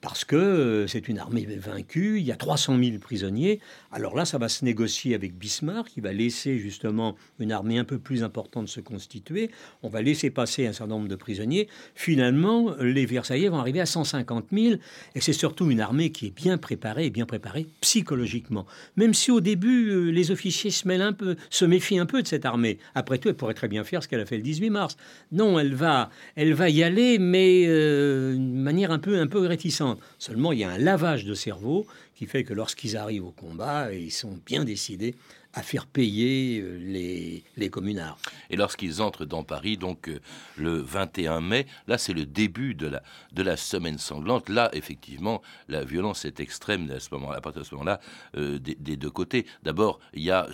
parce 0.00 0.24
que 0.24 0.36
euh, 0.36 0.86
c'est 0.86 1.08
une 1.08 1.18
armée 1.18 1.46
vaincue, 1.46 2.18
il 2.18 2.24
y 2.24 2.32
a 2.32 2.36
300 2.36 2.78
000 2.78 2.98
prisonniers. 2.98 3.60
Alors 3.92 4.16
là, 4.16 4.24
ça 4.24 4.38
va 4.38 4.48
se 4.48 4.64
négocier 4.64 5.14
avec 5.14 5.36
Bismarck, 5.36 5.88
qui 5.88 6.00
va 6.00 6.12
laisser 6.12 6.58
justement 6.58 7.16
une 7.38 7.52
armée 7.52 7.78
un 7.78 7.84
peu 7.84 7.98
plus 7.98 8.22
importante 8.22 8.68
se 8.68 8.80
constituer. 8.80 9.50
On 9.82 9.88
va 9.88 10.00
laisser 10.00 10.30
passer 10.30 10.66
un 10.66 10.72
certain 10.72 10.94
nombre 10.94 11.08
de 11.08 11.16
prisonniers. 11.16 11.68
Finalement, 11.94 12.74
les 12.80 13.04
Versaillais 13.04 13.48
vont 13.48 13.58
arriver 13.58 13.80
à 13.80 13.86
150 13.86 14.46
000, 14.52 14.76
et 15.14 15.20
c'est 15.20 15.32
surtout 15.32 15.70
une 15.70 15.80
armée 15.80 16.10
qui 16.10 16.26
est 16.26 16.34
bien 16.34 16.56
préparée, 16.56 17.10
bien 17.10 17.26
préparée 17.26 17.66
psychologiquement. 17.80 18.66
Même 18.96 19.14
si 19.14 19.30
au 19.30 19.40
début, 19.40 19.90
euh, 19.90 20.10
les 20.10 20.30
officiers 20.30 20.70
se 20.70 20.88
mêlent 20.88 21.02
un 21.02 21.12
peu, 21.12 21.36
se 21.50 21.64
méfient 21.64 21.98
un 21.98 22.06
peu 22.06 22.22
de 22.22 22.26
cette 22.26 22.44
armée. 22.46 22.78
Après 22.94 23.18
tout, 23.18 23.28
elle 23.28 23.34
pourrait 23.34 23.54
très 23.54 23.68
bien 23.68 23.84
faire 23.84 24.02
ce 24.02 24.08
qu'elle 24.08 24.20
a 24.20 24.26
fait 24.26 24.36
le 24.36 24.42
18 24.42 24.70
mars. 24.70 24.96
Non, 25.32 25.58
elle 25.58 25.74
va, 25.74 26.10
elle 26.36 26.54
va 26.54 26.70
y 26.70 26.82
aller, 26.82 27.18
mais 27.18 27.64
euh, 27.66 28.32
d'une 28.34 28.62
manière 28.62 28.92
un 28.92 28.98
peu, 28.98 29.18
un 29.18 29.26
peu 29.26 29.40
réticente. 29.40 29.89
Seulement, 30.18 30.52
il 30.52 30.60
y 30.60 30.64
a 30.64 30.70
un 30.70 30.78
lavage 30.78 31.24
de 31.24 31.34
cerveau 31.34 31.86
qui 32.14 32.26
fait 32.26 32.44
que 32.44 32.52
lorsqu'ils 32.52 32.96
arrivent 32.96 33.26
au 33.26 33.32
combat, 33.32 33.92
ils 33.92 34.12
sont 34.12 34.38
bien 34.44 34.64
décidés 34.64 35.14
à 35.52 35.62
faire 35.62 35.86
payer 35.86 36.60
euh, 36.60 36.78
les, 36.78 37.42
les 37.56 37.70
communards. 37.70 38.18
Et 38.50 38.56
lorsqu'ils 38.56 39.02
entrent 39.02 39.24
dans 39.24 39.42
Paris, 39.42 39.76
donc 39.76 40.08
euh, 40.08 40.20
le 40.56 40.78
21 40.78 41.40
mai, 41.40 41.66
là 41.88 41.98
c'est 41.98 42.12
le 42.12 42.24
début 42.24 42.74
de 42.74 42.86
la, 42.86 43.02
de 43.32 43.42
la 43.42 43.56
semaine 43.56 43.98
sanglante. 43.98 44.48
Là, 44.48 44.70
effectivement, 44.72 45.42
la 45.68 45.84
violence 45.84 46.24
est 46.24 46.40
extrême 46.40 46.90
à, 46.90 47.00
ce 47.00 47.08
moment, 47.12 47.28
partir 47.42 47.62
de 47.62 47.66
ce 47.66 47.74
moment-là 47.74 48.00
euh, 48.36 48.58
des, 48.58 48.96
deux 48.96 49.10
côtés. 49.10 49.46
D'abord, 49.62 49.98
il 50.14 50.22
y 50.22 50.30
a, 50.30 50.46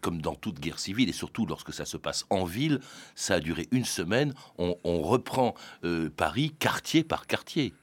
comme 0.00 0.20
dans 0.20 0.34
toute 0.34 0.58
guerre 0.58 0.78
civile, 0.78 1.08
et 1.08 1.12
surtout 1.12 1.46
lorsque 1.46 1.72
ça 1.72 1.84
se 1.84 1.96
passe 1.96 2.26
en 2.30 2.44
ville, 2.44 2.80
ça 3.14 3.34
a 3.34 3.40
duré 3.40 3.68
une 3.70 3.84
semaine, 3.84 4.34
on, 4.58 4.72
reprend 5.02 5.54
Paris 6.16 6.54
quartier 6.58 7.02
par 7.02 7.26
quartier 7.26 7.74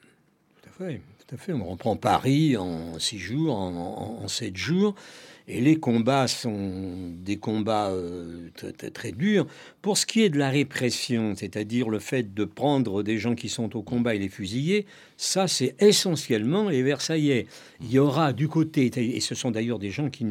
tout 0.80 1.36
à 1.36 1.38
fait. 1.38 1.54
On 1.54 1.66
reprend 1.66 1.96
Paris 1.96 2.56
en 2.58 2.98
six 3.00 3.20
jours, 3.20 3.58
en, 3.58 4.28
sept 4.28 4.56
jours. 4.56 4.96
Et 5.48 5.62
les 5.62 5.80
combats 5.80 6.28
sont 6.28 7.12
des 7.16 7.38
combats 7.38 7.90
euh, 7.90 8.50
très, 8.94 9.12
durs. 9.12 9.48
Pour 9.82 9.98
ce 9.98 10.06
qui 10.06 10.24
est 10.24 10.30
de 10.30 10.38
la 10.38 10.50
répression, 10.50 11.36
c'est-à-dire 11.38 11.90
le 11.90 12.00
fait 12.00 12.34
de 12.34 12.44
prendre 12.44 13.02
des 13.02 13.18
gens 13.18 13.34
qui 13.34 13.48
sont 13.48 13.78
au 13.78 13.82
combat 13.82 14.14
et 14.14 14.20
les 14.20 14.28
fusiller, 14.28 14.86
ça 15.16 15.48
c'est 15.48 15.74
essentiellement 15.80 16.68
les 16.68 16.84
Versaillais. 16.84 17.48
Il 17.80 17.90
y 17.90 17.98
aura 17.98 18.34
du 18.34 18.50
côté, 18.50 18.92
et 18.94 19.20
ce 19.22 19.36
sont 19.36 19.52
d'ailleurs 19.52 19.80
des 19.80 19.90
gens 19.90 20.10
qui, 20.10 20.26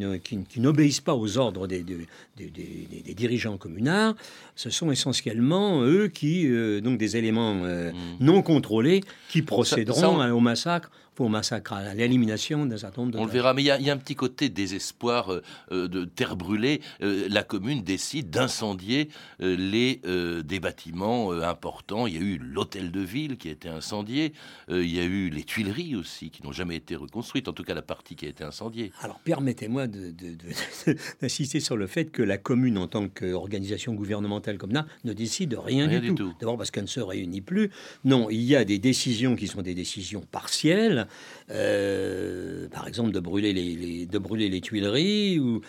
n'obéissent 0.58 1.00
pas 1.00 1.14
aux 1.14 1.38
ordres 1.38 1.66
des, 1.66 1.82
des, 1.82 3.14
dirigeants 3.14 3.56
communards, 3.56 4.16
ce 4.54 4.68
sont 4.68 4.92
essentiellement 4.92 5.82
eux 5.82 6.08
qui, 6.08 6.46
euh, 6.46 6.82
donc 6.82 6.98
des 6.98 7.16
éléments 7.16 7.62
euh, 7.64 7.90
mmh. 7.90 7.94
non 8.20 8.42
contrôlés, 8.42 9.00
qui 9.30 9.40
procéderont 9.40 10.30
au 10.30 10.40
massacre 10.40 10.90
pour 11.18 11.30
massacre, 11.30 11.72
à 11.72 11.94
l'élimination 11.94 12.64
d'un 12.64 12.76
certain 12.76 13.02
nombre 13.02 13.14
de... 13.14 13.18
On 13.18 13.24
le 13.24 13.32
verra, 13.32 13.52
mais 13.52 13.64
il 13.64 13.66
y, 13.66 13.90
a 13.90 13.92
un 13.92 13.96
petit 13.96 14.14
côté 14.14 14.50
désespoir 14.50 15.32
euh, 15.32 15.42
euh, 15.72 15.88
de 15.88 16.04
terre 16.04 16.37
brûlée. 16.37 16.80
Euh, 17.02 17.26
la 17.28 17.42
commune 17.42 17.82
décide 17.82 18.30
d'incendier 18.30 19.08
les 19.40 20.01
des 20.44 20.61
bâtiments 20.61 21.33
importants. 21.33 22.07
Il 22.07 22.14
y 22.14 22.18
a 22.18 22.20
eu 22.20 22.38
l'hôtel 22.38 22.90
de 22.90 23.01
ville 23.01 23.37
qui 23.37 23.48
a 23.48 23.53
été 23.53 23.68
incendié. 23.68 24.33
il 24.68 24.94
y 24.94 25.01
a 25.01 25.05
eu 25.05 25.31
les 25.31 25.44
Tuileries 25.44 25.96
aussi 25.96 26.31
qui 26.31 26.42
n'ont 26.42 26.53
jamais 26.53 26.77
été 26.77 26.96
reconstruites, 26.96 27.48
en 27.48 27.53
tout 27.53 27.64
cas 27.64 27.74
la 27.74 27.83
partie 27.83 28.16
qui 28.16 28.27
a 28.27 28.29
été 28.29 28.44
incendiée. 28.44 28.92
Alors 29.01 29.20
permettez-moi 29.20 29.87
d'insister 31.22 31.61
sur 31.61 31.77
le 31.77 31.87
fait 31.87 32.07
que 32.07 32.22
la 32.22 32.38
commune, 32.38 32.79
en 32.79 32.88
tant 32.88 33.09
qu'organisation 33.09 33.94
gouvernementale 33.94 34.59
comme 34.59 34.72
ça, 34.72 34.87
ne 35.05 35.12
décide 35.12 35.55
rien, 35.55 35.87
du, 35.87 36.14
tout. 36.14 36.33
D'abord 36.40 36.57
parce 36.57 36.70
qu'elle 36.70 36.85
ne 36.85 36.88
se 36.88 37.01
réunit 37.01 37.40
plus. 37.40 37.70
Non, 38.05 38.29
il 38.31 38.42
y 38.42 38.57
a 38.57 38.64
des 38.64 38.79
décisions 38.79 39.37
qui 39.37 39.46
sont 39.46 39.62
des 39.62 39.74
décisions 39.74 40.22
partielles 40.31 41.07
euh, 41.51 42.68
par 42.68 42.87
exemple 42.87 43.11
de 43.11 43.20
brûler 43.20 43.53
les, 43.53 44.07
de 44.07 44.18
brûler 44.18 44.48
les 44.48 44.61
Tuileries. 44.61 45.38
Ou... 45.38 45.61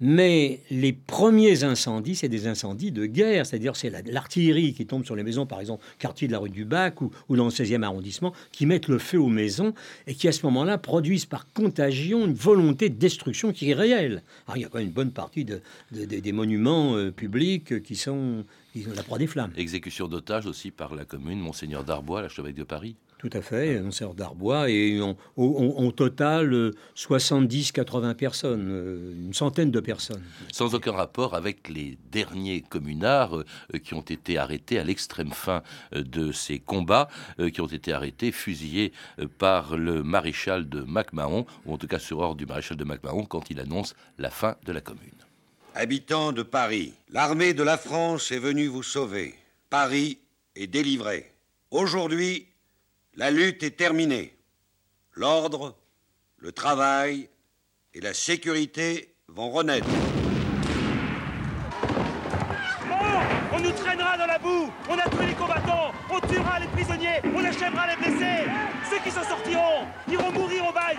Mais 0.00 0.60
les 0.70 0.92
premiers 0.92 1.64
incendies, 1.64 2.14
c'est 2.14 2.28
des 2.28 2.46
incendies 2.46 2.92
de 2.92 3.06
guerre, 3.06 3.44
c'est-à-dire 3.46 3.74
c'est 3.74 3.90
l'artillerie 4.06 4.72
qui 4.72 4.86
tombe 4.86 5.04
sur 5.04 5.16
les 5.16 5.24
maisons, 5.24 5.44
par 5.44 5.58
exemple, 5.60 5.84
quartier 5.98 6.28
de 6.28 6.32
la 6.32 6.38
rue 6.38 6.50
du 6.50 6.64
Bac 6.64 7.00
ou, 7.00 7.10
dans 7.30 7.46
le 7.46 7.50
16e 7.50 7.82
arrondissement, 7.82 8.32
qui 8.52 8.64
mettent 8.64 8.86
le 8.86 8.98
feu 8.98 9.18
aux 9.18 9.28
maisons 9.28 9.74
et 10.06 10.14
qui, 10.14 10.28
à 10.28 10.32
ce 10.32 10.46
moment-là, 10.46 10.78
produisent 10.78 11.26
par 11.26 11.52
contagion 11.52 12.26
une 12.26 12.34
volonté 12.34 12.90
de 12.90 12.94
destruction 12.94 13.52
qui 13.52 13.70
est 13.70 13.74
réelle. 13.74 14.22
Alors, 14.46 14.56
il 14.56 14.60
y 14.60 14.64
a 14.64 14.68
quand 14.68 14.78
même 14.78 14.86
une 14.86 14.92
bonne 14.92 15.10
partie 15.10 15.44
de, 15.44 15.60
des 15.90 16.32
monuments 16.32 16.94
euh, 16.96 17.10
publics 17.10 17.82
qui 17.82 17.96
sont, 17.96 18.44
qui 18.72 18.84
la 18.94 19.02
proie 19.02 19.18
des 19.18 19.26
flammes. 19.26 19.52
Exécution 19.56 20.06
d'otages 20.06 20.46
aussi 20.46 20.70
par 20.70 20.94
la 20.94 21.04
commune, 21.04 21.40
Monseigneur 21.40 21.82
Darbois, 21.82 22.22
l'archevêque 22.22 22.54
de 22.54 22.64
Paris. 22.64 22.94
Tout 23.18 23.30
à 23.32 23.42
fait, 23.42 23.78
un 23.78 23.90
sert 23.90 24.14
d'Arbois 24.14 24.70
et 24.70 25.00
on, 25.36 25.90
total 25.90 26.70
70-80 26.94 28.14
personnes, 28.14 28.68
euh, 28.70 29.12
une 29.26 29.34
centaine 29.34 29.72
de 29.72 29.80
personnes. 29.80 30.22
Sans 30.52 30.76
aucun 30.76 30.92
rapport 30.92 31.34
avec 31.34 31.68
les 31.68 31.98
derniers 32.12 32.60
communards 32.60 33.38
euh, 33.38 33.78
qui 33.82 33.94
ont 33.94 34.02
été 34.02 34.38
arrêtés 34.38 34.78
à 34.78 34.84
l'extrême 34.84 35.32
fin 35.32 35.64
euh, 35.96 36.04
de 36.04 36.30
ces 36.30 36.60
combats, 36.60 37.08
qui 37.52 37.60
ont 37.60 37.66
été 37.66 37.92
arrêtés, 37.92 38.30
fusillés 38.30 38.92
par 39.38 39.76
le 39.76 40.04
maréchal 40.04 40.68
de 40.68 40.82
MacMahon, 40.82 41.44
ou 41.66 41.74
en 41.74 41.78
tout 41.78 41.88
cas 41.88 41.98
sur 41.98 42.20
ordre 42.20 42.36
du 42.36 42.46
maréchal 42.46 42.76
de 42.76 42.84
MacMahon, 42.84 43.24
quand 43.24 43.50
il 43.50 43.58
annonce 43.58 43.94
la 44.18 44.30
fin 44.30 44.56
de 44.64 44.72
la 44.72 44.80
commune. 44.80 45.10
Habitants 45.74 46.32
de 46.32 46.42
Paris, 46.42 46.92
l'armée 47.10 47.54
de 47.54 47.62
la 47.64 47.78
France 47.78 48.30
est 48.30 48.38
venue 48.38 48.66
vous 48.66 48.82
sauver. 48.82 49.34
Paris 49.70 50.18
est 50.54 50.66
délivré. 50.66 51.32
Aujourd'hui, 51.70 52.46
la 53.18 53.32
lutte 53.32 53.64
est 53.64 53.76
terminée. 53.76 54.32
L'ordre, 55.14 55.74
le 56.36 56.52
travail 56.52 57.28
et 57.92 58.00
la 58.00 58.14
sécurité 58.14 59.12
vont 59.26 59.50
renaître. 59.50 59.88
On 63.52 63.60
nous 63.60 63.72
traînera 63.72 64.16
dans 64.16 64.26
la 64.26 64.38
boue. 64.38 64.72
On 64.88 64.96
a 64.96 65.08
tué 65.08 65.26
les 65.26 65.34
combattants. 65.34 65.90
On 66.08 66.20
tuera 66.28 66.60
les 66.60 66.68
prisonniers. 66.68 67.20
On 67.34 67.44
achèvera 67.44 67.88
les 67.88 67.96
blessés. 67.96 68.44
Ceux 68.88 69.00
qui 69.02 69.10
s'en 69.10 69.24
sortiront 69.24 69.88
iront 70.08 70.30
mourir 70.30 70.68
au 70.68 70.72
bail 70.72 70.98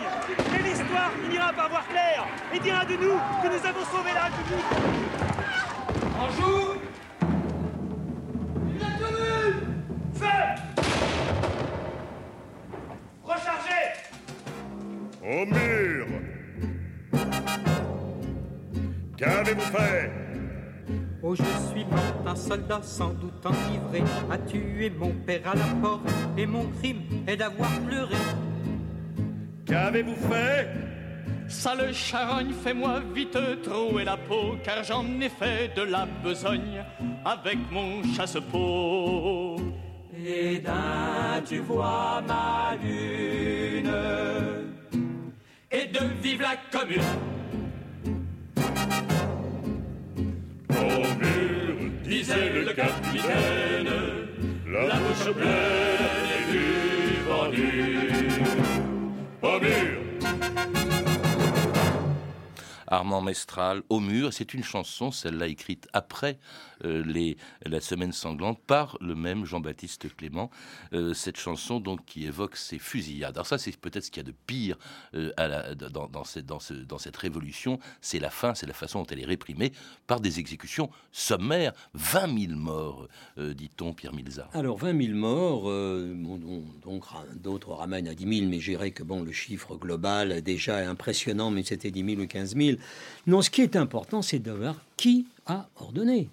Et 0.60 0.63
l'histoire 0.63 1.12
finira 1.23 1.53
par 1.53 1.69
voir 1.69 1.88
clair 1.88 2.27
et 2.53 2.60
dira 2.60 2.84
de 2.84 2.95
nous 2.95 3.17
que 3.41 3.47
nous 3.47 3.65
avons 3.65 3.86
sauvé 3.86 4.12
la 4.13 4.25
République. 4.25 4.65
En 6.19 6.27
Au 15.30 15.46
mur 15.46 16.08
Qu'avez-vous 19.15 19.62
fait 19.62 20.12
Oh, 21.22 21.36
je 21.36 21.44
suis 21.44 21.86
mort, 21.86 22.24
un 22.26 22.36
soldat 22.36 22.80
sans 22.82 23.10
doute 23.10 23.46
enivré. 23.46 24.02
A 24.32 24.38
tué 24.39 24.89
mon 24.89 25.12
père 25.12 25.42
à 25.46 25.56
la 25.56 25.65
porte? 25.82 26.10
Et 26.36 26.48
mon 26.48 26.65
crime 26.80 27.02
est 27.28 27.38
d'avoir 27.38 27.70
pleuré. 27.82 28.15
Qu'avez-vous 29.68 30.15
fait? 30.15 30.68
Sale 31.48 31.94
charogne, 31.94 32.54
fais-moi 32.63 33.02
vite 33.13 33.38
trouer 33.62 34.06
la 34.06 34.18
peau, 34.18 34.56
car 34.63 34.84
j'en 34.84 35.06
ai 35.22 35.30
fait 35.30 35.76
de 35.76 35.84
la 35.84 36.08
besogne 36.24 36.84
avec 37.24 37.58
mon 37.72 38.02
chasse-peau. 38.15 39.58
Et 40.26 40.58
d'un, 40.60 41.42
tu 41.48 41.60
vois 41.60 42.24
ma 42.28 42.76
lune, 42.82 43.92
De 45.91 46.06
vive 46.21 46.41
la 46.41 46.56
commune. 46.71 47.02
Au 50.69 51.02
mur, 51.19 51.91
disait 52.04 52.49
le 52.54 52.73
capitaine, 52.73 53.89
la 54.71 54.95
bouche 54.97 55.34
pleine 55.36 56.28
et 56.38 56.52
du 56.52 56.63
vendu. 57.28 57.69
Au 59.41 59.60
Armand 62.89 63.21
Mestral, 63.21 63.84
Au 63.89 63.99
mur, 63.99 64.34
c'est 64.34 64.54
une 64.54 64.63
chanson, 64.63 65.12
celle-là 65.12 65.47
écrite 65.47 65.88
après 65.93 66.39
euh, 66.84 67.34
la 67.65 67.82
Semaine 67.82 68.12
sanglante 68.12 68.60
par 68.65 68.97
le 68.99 69.15
même 69.15 69.45
Jean-Baptiste 69.45 70.15
Clément. 70.15 70.49
Euh, 70.93 71.13
cette 71.13 71.38
chanson 71.38 71.80
donc 71.80 72.04
qui 72.06 72.25
évoque 72.25 72.56
ces 72.56 72.80
fusillades. 72.80 73.36
Alors 73.36 73.45
ça, 73.45 73.58
c'est 73.58 73.75
peut-être 73.78 74.06
ce 74.06 74.12
qu'il 74.12 74.23
y 74.23 74.25
a 74.25 74.30
de 74.30 74.36
pire 74.47 74.78
euh, 75.13 75.32
dans, 75.75 76.23
cette, 76.23 76.45
dans, 76.45 76.97
révolution, 77.15 77.80
c'est 78.02 78.19
la 78.19 78.30
fin, 78.30 78.56
c'est 78.56 78.65
la 78.65 78.73
façon 78.73 79.02
dont 79.02 79.08
elle 79.12 79.21
est 79.21 79.25
réprimée 79.25 79.71
par 80.08 80.19
des 80.19 80.39
exécutions 80.39 80.89
sommaires. 81.12 81.73
20 81.93 82.47
000 82.47 82.60
morts, 82.60 83.08
dit-on, 83.38 83.93
Pierre 83.93 84.13
Milza. 84.13 84.49
Alors 84.54 84.78
20 84.78 85.06
000 85.06 85.17
morts, 85.17 85.63
donc 86.84 87.04
d'autres 87.36 87.73
ramènent 87.73 88.08
à 88.08 88.15
10 88.15 88.38
000, 88.39 88.49
mais 88.49 88.60
je 88.60 88.71
dirais 88.71 88.91
que 88.91 89.04
bon, 89.04 89.21
le 89.21 89.32
chiffre 89.32 89.75
global 89.75 90.32
est 90.32 90.41
déjà 90.41 90.78
impressionnant, 90.89 91.52
mais 91.52 91.63
c'était 91.63 91.91
10 91.91 92.15
000 92.15 92.21
ou 92.21 92.28
15 92.28 92.56
000. 92.56 92.79
Non, 93.28 93.42
ce 93.42 93.50
qui 93.50 93.62
est 93.62 93.76
important, 93.76 94.22
c'est 94.22 94.39
de 94.39 94.52
voir 94.52 94.76
qui 94.98 95.26
a 95.46 95.68
ordonné. 95.78 96.28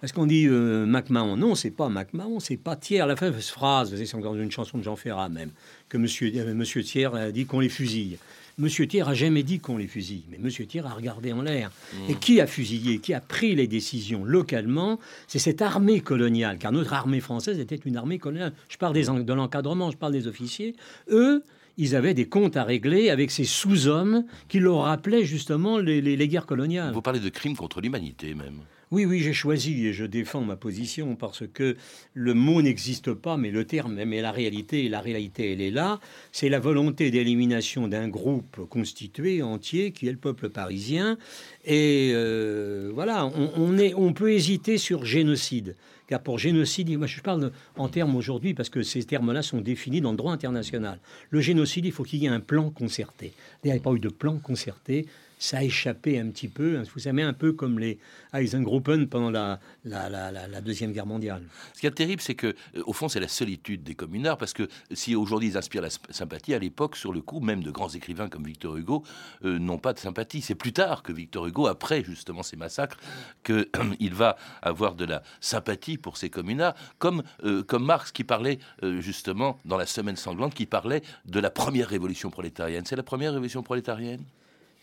Parce 0.00 0.12
qu'on 0.12 0.26
dit 0.26 0.46
euh, 0.46 0.86
MacMahon, 0.86 1.36
non, 1.36 1.56
c'est 1.56 1.72
pas 1.72 1.88
MacMahon, 1.88 2.38
c'est 2.38 2.56
pas 2.56 2.76
Thiers. 2.76 3.04
La 3.06 3.16
cette 3.16 3.42
phrase, 3.42 3.94
c'est 3.96 4.14
encore 4.14 4.36
une 4.36 4.50
chanson 4.50 4.78
de 4.78 4.84
Jean 4.84 4.94
Ferrat 4.94 5.28
même, 5.28 5.50
que 5.88 5.98
Monsieur, 5.98 6.30
euh, 6.36 6.54
monsieur 6.54 6.84
Thiers 6.84 7.14
a 7.14 7.32
dit 7.32 7.46
qu'on 7.46 7.60
les 7.60 7.68
fusille. 7.68 8.16
Monsieur 8.58 8.86
Thiers 8.88 9.08
a 9.08 9.14
jamais 9.14 9.44
dit 9.44 9.60
qu'on 9.60 9.76
les 9.76 9.86
fusille, 9.86 10.24
mais 10.30 10.38
Monsieur 10.38 10.66
Thiers 10.66 10.84
a 10.84 10.90
regardé 10.90 11.32
en 11.32 11.42
l'air. 11.42 11.70
Et 12.08 12.14
qui 12.14 12.40
a 12.40 12.46
fusillé, 12.48 12.98
qui 12.98 13.14
a 13.14 13.20
pris 13.20 13.54
les 13.54 13.68
décisions 13.68 14.24
localement 14.24 14.98
C'est 15.28 15.38
cette 15.38 15.62
armée 15.62 16.00
coloniale, 16.00 16.58
car 16.58 16.72
notre 16.72 16.92
armée 16.92 17.20
française 17.20 17.60
était 17.60 17.76
une 17.76 17.96
armée 17.96 18.18
coloniale. 18.18 18.52
Je 18.68 18.76
parle 18.76 18.94
des, 18.94 19.04
de 19.04 19.32
l'encadrement, 19.32 19.92
je 19.92 19.96
parle 19.96 20.12
des 20.12 20.26
officiers. 20.26 20.74
Eux, 21.08 21.44
ils 21.78 21.96
avaient 21.96 22.12
des 22.14 22.28
comptes 22.28 22.56
à 22.58 22.64
régler 22.64 23.08
avec 23.08 23.30
ces 23.30 23.44
sous-hommes 23.44 24.24
qui 24.48 24.58
leur 24.58 24.80
rappelaient 24.82 25.24
justement 25.24 25.78
les, 25.78 26.00
les- 26.02 26.16
les 26.16 26.28
guerres 26.28 26.44
coloniales. 26.46 26.92
Vous 26.92 27.00
parlez 27.02 27.20
de 27.20 27.28
crimes 27.30 27.56
contre 27.56 27.80
l'humanité 27.80 28.34
même. 28.34 28.60
Oui, 28.90 29.04
oui, 29.04 29.20
j'ai 29.20 29.34
choisi 29.34 29.86
et 29.86 29.92
je 29.92 30.06
défends 30.06 30.40
ma 30.40 30.56
position 30.56 31.14
parce 31.14 31.42
que 31.46 31.76
le 32.14 32.32
mot 32.32 32.62
n'existe 32.62 33.12
pas, 33.12 33.36
mais 33.36 33.50
le 33.50 33.66
terme, 33.66 34.02
mais 34.06 34.22
la 34.22 34.32
réalité, 34.32 34.88
la 34.88 35.00
réalité, 35.00 35.52
elle 35.52 35.60
est 35.60 35.70
là. 35.70 36.00
C'est 36.32 36.48
la 36.48 36.58
volonté 36.58 37.10
d'élimination 37.10 37.86
d'un 37.86 38.08
groupe 38.08 38.66
constitué 38.70 39.42
entier 39.42 39.92
qui 39.92 40.08
est 40.08 40.12
le 40.12 40.16
peuple 40.16 40.48
parisien. 40.48 41.18
Et 41.66 42.12
euh, 42.14 42.90
voilà, 42.94 43.26
on, 43.26 43.50
on 43.56 43.76
est, 43.76 43.92
on 43.92 44.14
peut 44.14 44.32
hésiter 44.32 44.78
sur 44.78 45.04
génocide. 45.04 45.76
Car 46.08 46.22
pour 46.22 46.38
génocide, 46.38 46.96
moi 46.96 47.06
je 47.06 47.20
parle 47.20 47.52
en 47.76 47.88
termes 47.88 48.16
aujourd'hui 48.16 48.54
parce 48.54 48.70
que 48.70 48.82
ces 48.82 49.04
termes-là 49.04 49.42
sont 49.42 49.60
définis 49.60 50.00
dans 50.00 50.10
le 50.10 50.16
droit 50.16 50.32
international. 50.32 50.98
Le 51.30 51.40
génocide, 51.40 51.84
il 51.84 51.92
faut 51.92 52.02
qu'il 52.02 52.20
y 52.20 52.26
ait 52.26 52.30
un 52.30 52.40
plan 52.40 52.70
concerté. 52.70 53.34
Il 53.62 53.70
n'y 53.70 53.76
a 53.76 53.80
pas 53.80 53.92
eu 53.92 54.00
de 54.00 54.08
plan 54.08 54.38
concerté 54.38 55.06
ça 55.38 55.58
a 55.58 55.62
échappé 55.62 56.18
un 56.18 56.28
petit 56.30 56.48
peu. 56.48 56.82
Vous 56.94 57.00
savez, 57.00 57.22
un 57.22 57.32
peu 57.32 57.52
comme 57.52 57.78
les 57.78 57.98
Eisengruppen 58.34 59.06
pendant 59.06 59.30
la, 59.30 60.60
Deuxième 60.60 60.92
Guerre 60.92 61.06
mondiale. 61.06 61.42
Ce 61.74 61.80
qui 61.80 61.86
est 61.86 61.90
terrible, 61.90 62.20
c'est 62.20 62.34
que, 62.34 62.48
euh, 62.48 62.82
au 62.86 62.92
fond, 62.92 63.08
c'est 63.08 63.20
la 63.20 63.28
solitude 63.28 63.82
des 63.82 63.94
communards, 63.94 64.36
parce 64.36 64.52
que 64.52 64.68
si 64.92 65.14
aujourd'hui 65.14 65.50
ils 65.50 65.56
inspirent 65.56 65.82
la 65.82 65.90
sympathie, 66.10 66.54
à 66.54 66.58
l'époque, 66.58 66.96
sur 66.96 67.12
le 67.12 67.20
coup, 67.20 67.40
même 67.40 67.62
de 67.62 67.70
grands 67.70 67.88
écrivains 67.88 68.28
comme 68.28 68.44
Victor 68.44 68.76
Hugo 68.76 69.04
euh, 69.44 69.58
n'ont 69.58 69.78
pas 69.78 69.92
de 69.92 69.98
sympathie. 69.98 70.42
C'est 70.42 70.54
plus 70.54 70.72
tard 70.72 71.02
que 71.02 71.12
Victor 71.12 71.46
Hugo, 71.46 71.66
après 71.66 72.02
justement 72.02 72.42
ces 72.42 72.56
massacres, 72.56 72.98
qu'il 73.44 73.68
va 74.12 74.36
avoir 74.62 74.94
de 74.94 75.04
la 75.04 75.22
sympathie 75.40 75.96
pour 75.96 76.16
ces 76.16 76.30
communards, 76.30 76.74
comme, 76.98 77.22
euh, 77.44 77.62
comme 77.62 77.84
Marx 77.84 78.12
qui 78.12 78.24
parlait 78.24 78.58
justement 79.00 79.58
dans 79.64 79.76
la 79.76 79.86
Semaine 79.86 80.16
sanglante, 80.16 80.54
qui 80.54 80.66
parlait 80.66 81.02
de 81.24 81.40
la 81.40 81.50
première 81.50 81.88
révolution 81.88 82.30
prolétarienne. 82.30 82.84
C'est 82.84 82.96
la 82.96 83.02
première 83.02 83.32
révolution 83.32 83.62
prolétarienne? 83.62 84.24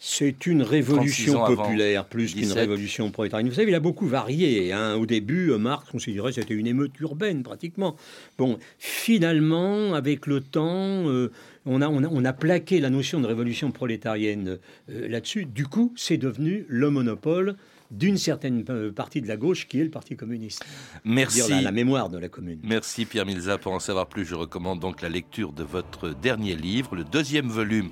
C'est 0.08 0.46
une 0.46 0.60
36 0.64 0.70
révolution 0.72 1.44
populaire 1.46 2.06
plus 2.06 2.34
qu'une 2.34 2.44
17. 2.44 2.58
révolution 2.60 3.10
prolétarienne. 3.10 3.50
Vous 3.50 3.56
savez, 3.56 3.72
il 3.72 3.76
a 3.76 3.80
beaucoup 3.80 4.06
varié. 4.06 4.72
hein. 4.72 4.94
Au 4.98 5.08
début, 5.08 5.50
euh, 5.50 5.58
Marx 5.58 5.90
considérait 5.90 6.30
que 6.32 6.40
c'était 6.40 6.54
une 6.54 6.68
émeute 6.68 6.92
urbaine, 7.00 7.42
pratiquement. 7.42 7.96
Bon, 8.38 8.60
finalement, 8.78 9.96
avec 9.96 10.28
le 10.28 10.42
temps, 10.42 11.10
euh, 11.10 11.32
on, 11.66 11.82
a, 11.82 11.90
on, 11.90 12.04
a, 12.04 12.08
on 12.08 12.24
a 12.24 12.34
plaqué 12.34 12.80
la 12.80 12.92
notion 12.92 13.20
de 13.20 13.26
révolution 13.26 13.72
prolétarienne 13.72 14.60
euh, 14.92 15.08
là-dessus. 15.08 15.46
Du 15.46 15.66
coup, 15.66 15.92
c'est 15.96 16.18
devenu 16.18 16.68
le 16.68 16.92
monopole 16.92 17.56
d'une 17.90 18.18
certaine 18.18 18.64
partie 18.94 19.22
de 19.22 19.28
la 19.28 19.38
gauche 19.38 19.68
qui 19.68 19.80
est 19.80 19.84
le 19.86 19.90
Parti 19.90 20.16
communiste. 20.16 20.64
Merci. 21.04 21.38
Dire 21.48 21.50
la, 21.56 21.62
la 21.64 21.72
mémoire 21.72 22.10
de 22.10 22.20
la 22.20 22.30
commune. 22.30 22.60
Merci 22.64 23.06
Pierre 23.06 23.26
Milza. 23.26 23.58
Pour 23.58 23.72
en 23.72 23.80
savoir 23.80 24.06
plus, 24.06 24.24
je 24.24 24.36
recommande 24.36 24.80
donc 24.80 25.02
la 25.02 25.10
lecture 25.10 25.52
de 25.52 25.64
votre 25.64 26.10
dernier 26.14 26.56
livre, 26.56 26.96
le 26.96 27.04
deuxième 27.06 27.48
volume 27.48 27.90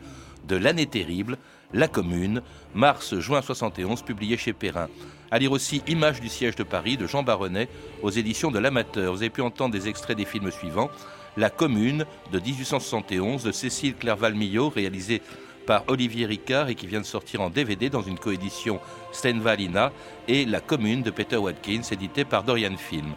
de 0.47 0.58
L'année 0.58 0.88
terrible, 0.88 1.38
La 1.73 1.88
Commune, 1.88 2.43
mars-juin 2.75 3.41
71, 3.41 4.03
publié 4.03 4.38
chez 4.38 4.53
Perrin. 4.53 4.89
À 5.31 5.39
lire 5.39 5.51
aussi 5.51 5.81
Images 5.88 6.21
du 6.21 6.29
siège 6.29 6.55
de 6.55 6.62
Paris 6.62 6.97
de 6.97 7.07
Jean 7.07 7.23
Baronnet 7.23 7.67
aux 8.03 8.12
éditions 8.12 8.51
de 8.51 8.59
l'Amateur. 8.59 9.12
Vous 9.12 9.21
avez 9.21 9.31
pu 9.31 9.41
entendre 9.41 9.73
des 9.73 9.88
extraits 9.88 10.15
des 10.15 10.25
films 10.25 10.51
suivants. 10.51 10.91
La 11.36 11.49
Commune 11.49 12.05
de 12.31 12.39
1871 12.39 13.43
de 13.43 13.51
Cécile 13.51 13.95
Clerval-Millot, 13.95 14.69
réalisé 14.69 15.23
par 15.65 15.83
Olivier 15.88 16.27
Ricard 16.27 16.69
et 16.69 16.75
qui 16.75 16.86
vient 16.86 17.01
de 17.01 17.07
sortir 17.07 17.41
en 17.41 17.49
DVD 17.49 17.89
dans 17.89 18.03
une 18.03 18.19
coédition 18.19 18.79
Stenvalina 19.12 19.91
et 20.27 20.45
La 20.45 20.59
Commune 20.59 21.01
de 21.01 21.09
Peter 21.09 21.38
Watkins, 21.38 21.81
édité 21.91 22.23
par 22.23 22.43
Dorian 22.43 22.77
Film. 22.77 23.13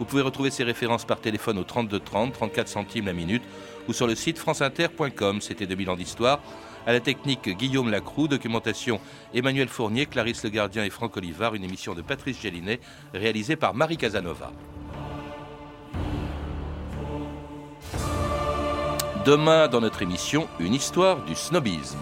Vous 0.00 0.04
pouvez 0.04 0.22
retrouver 0.22 0.50
ces 0.50 0.64
références 0.64 1.04
par 1.04 1.20
téléphone 1.20 1.58
au 1.58 1.64
32 1.64 2.00
30, 2.00 2.32
34 2.32 2.66
centimes 2.66 3.06
la 3.06 3.12
minute 3.12 3.42
ou 3.86 3.92
sur 3.92 4.08
le 4.08 4.16
site 4.16 4.38
franceinter.com. 4.38 5.40
C'était 5.40 5.66
2000 5.66 5.90
ans 5.90 5.96
d'histoire. 5.96 6.40
À 6.86 6.92
la 6.92 7.00
technique, 7.00 7.48
Guillaume 7.48 7.90
Lacroix, 7.90 8.28
documentation 8.28 9.00
Emmanuel 9.34 9.68
Fournier, 9.68 10.06
Clarisse 10.06 10.44
Le 10.44 10.50
Gardien 10.50 10.84
et 10.84 10.90
Franck 10.90 11.16
Olivard, 11.16 11.54
une 11.54 11.64
émission 11.64 11.94
de 11.94 12.02
Patrice 12.02 12.40
Gélinet 12.40 12.80
réalisée 13.12 13.56
par 13.56 13.74
Marie 13.74 13.98
Casanova. 13.98 14.52
Demain, 19.26 19.68
dans 19.68 19.82
notre 19.82 20.00
émission, 20.00 20.48
une 20.58 20.72
histoire 20.72 21.22
du 21.24 21.34
snobisme. 21.34 21.98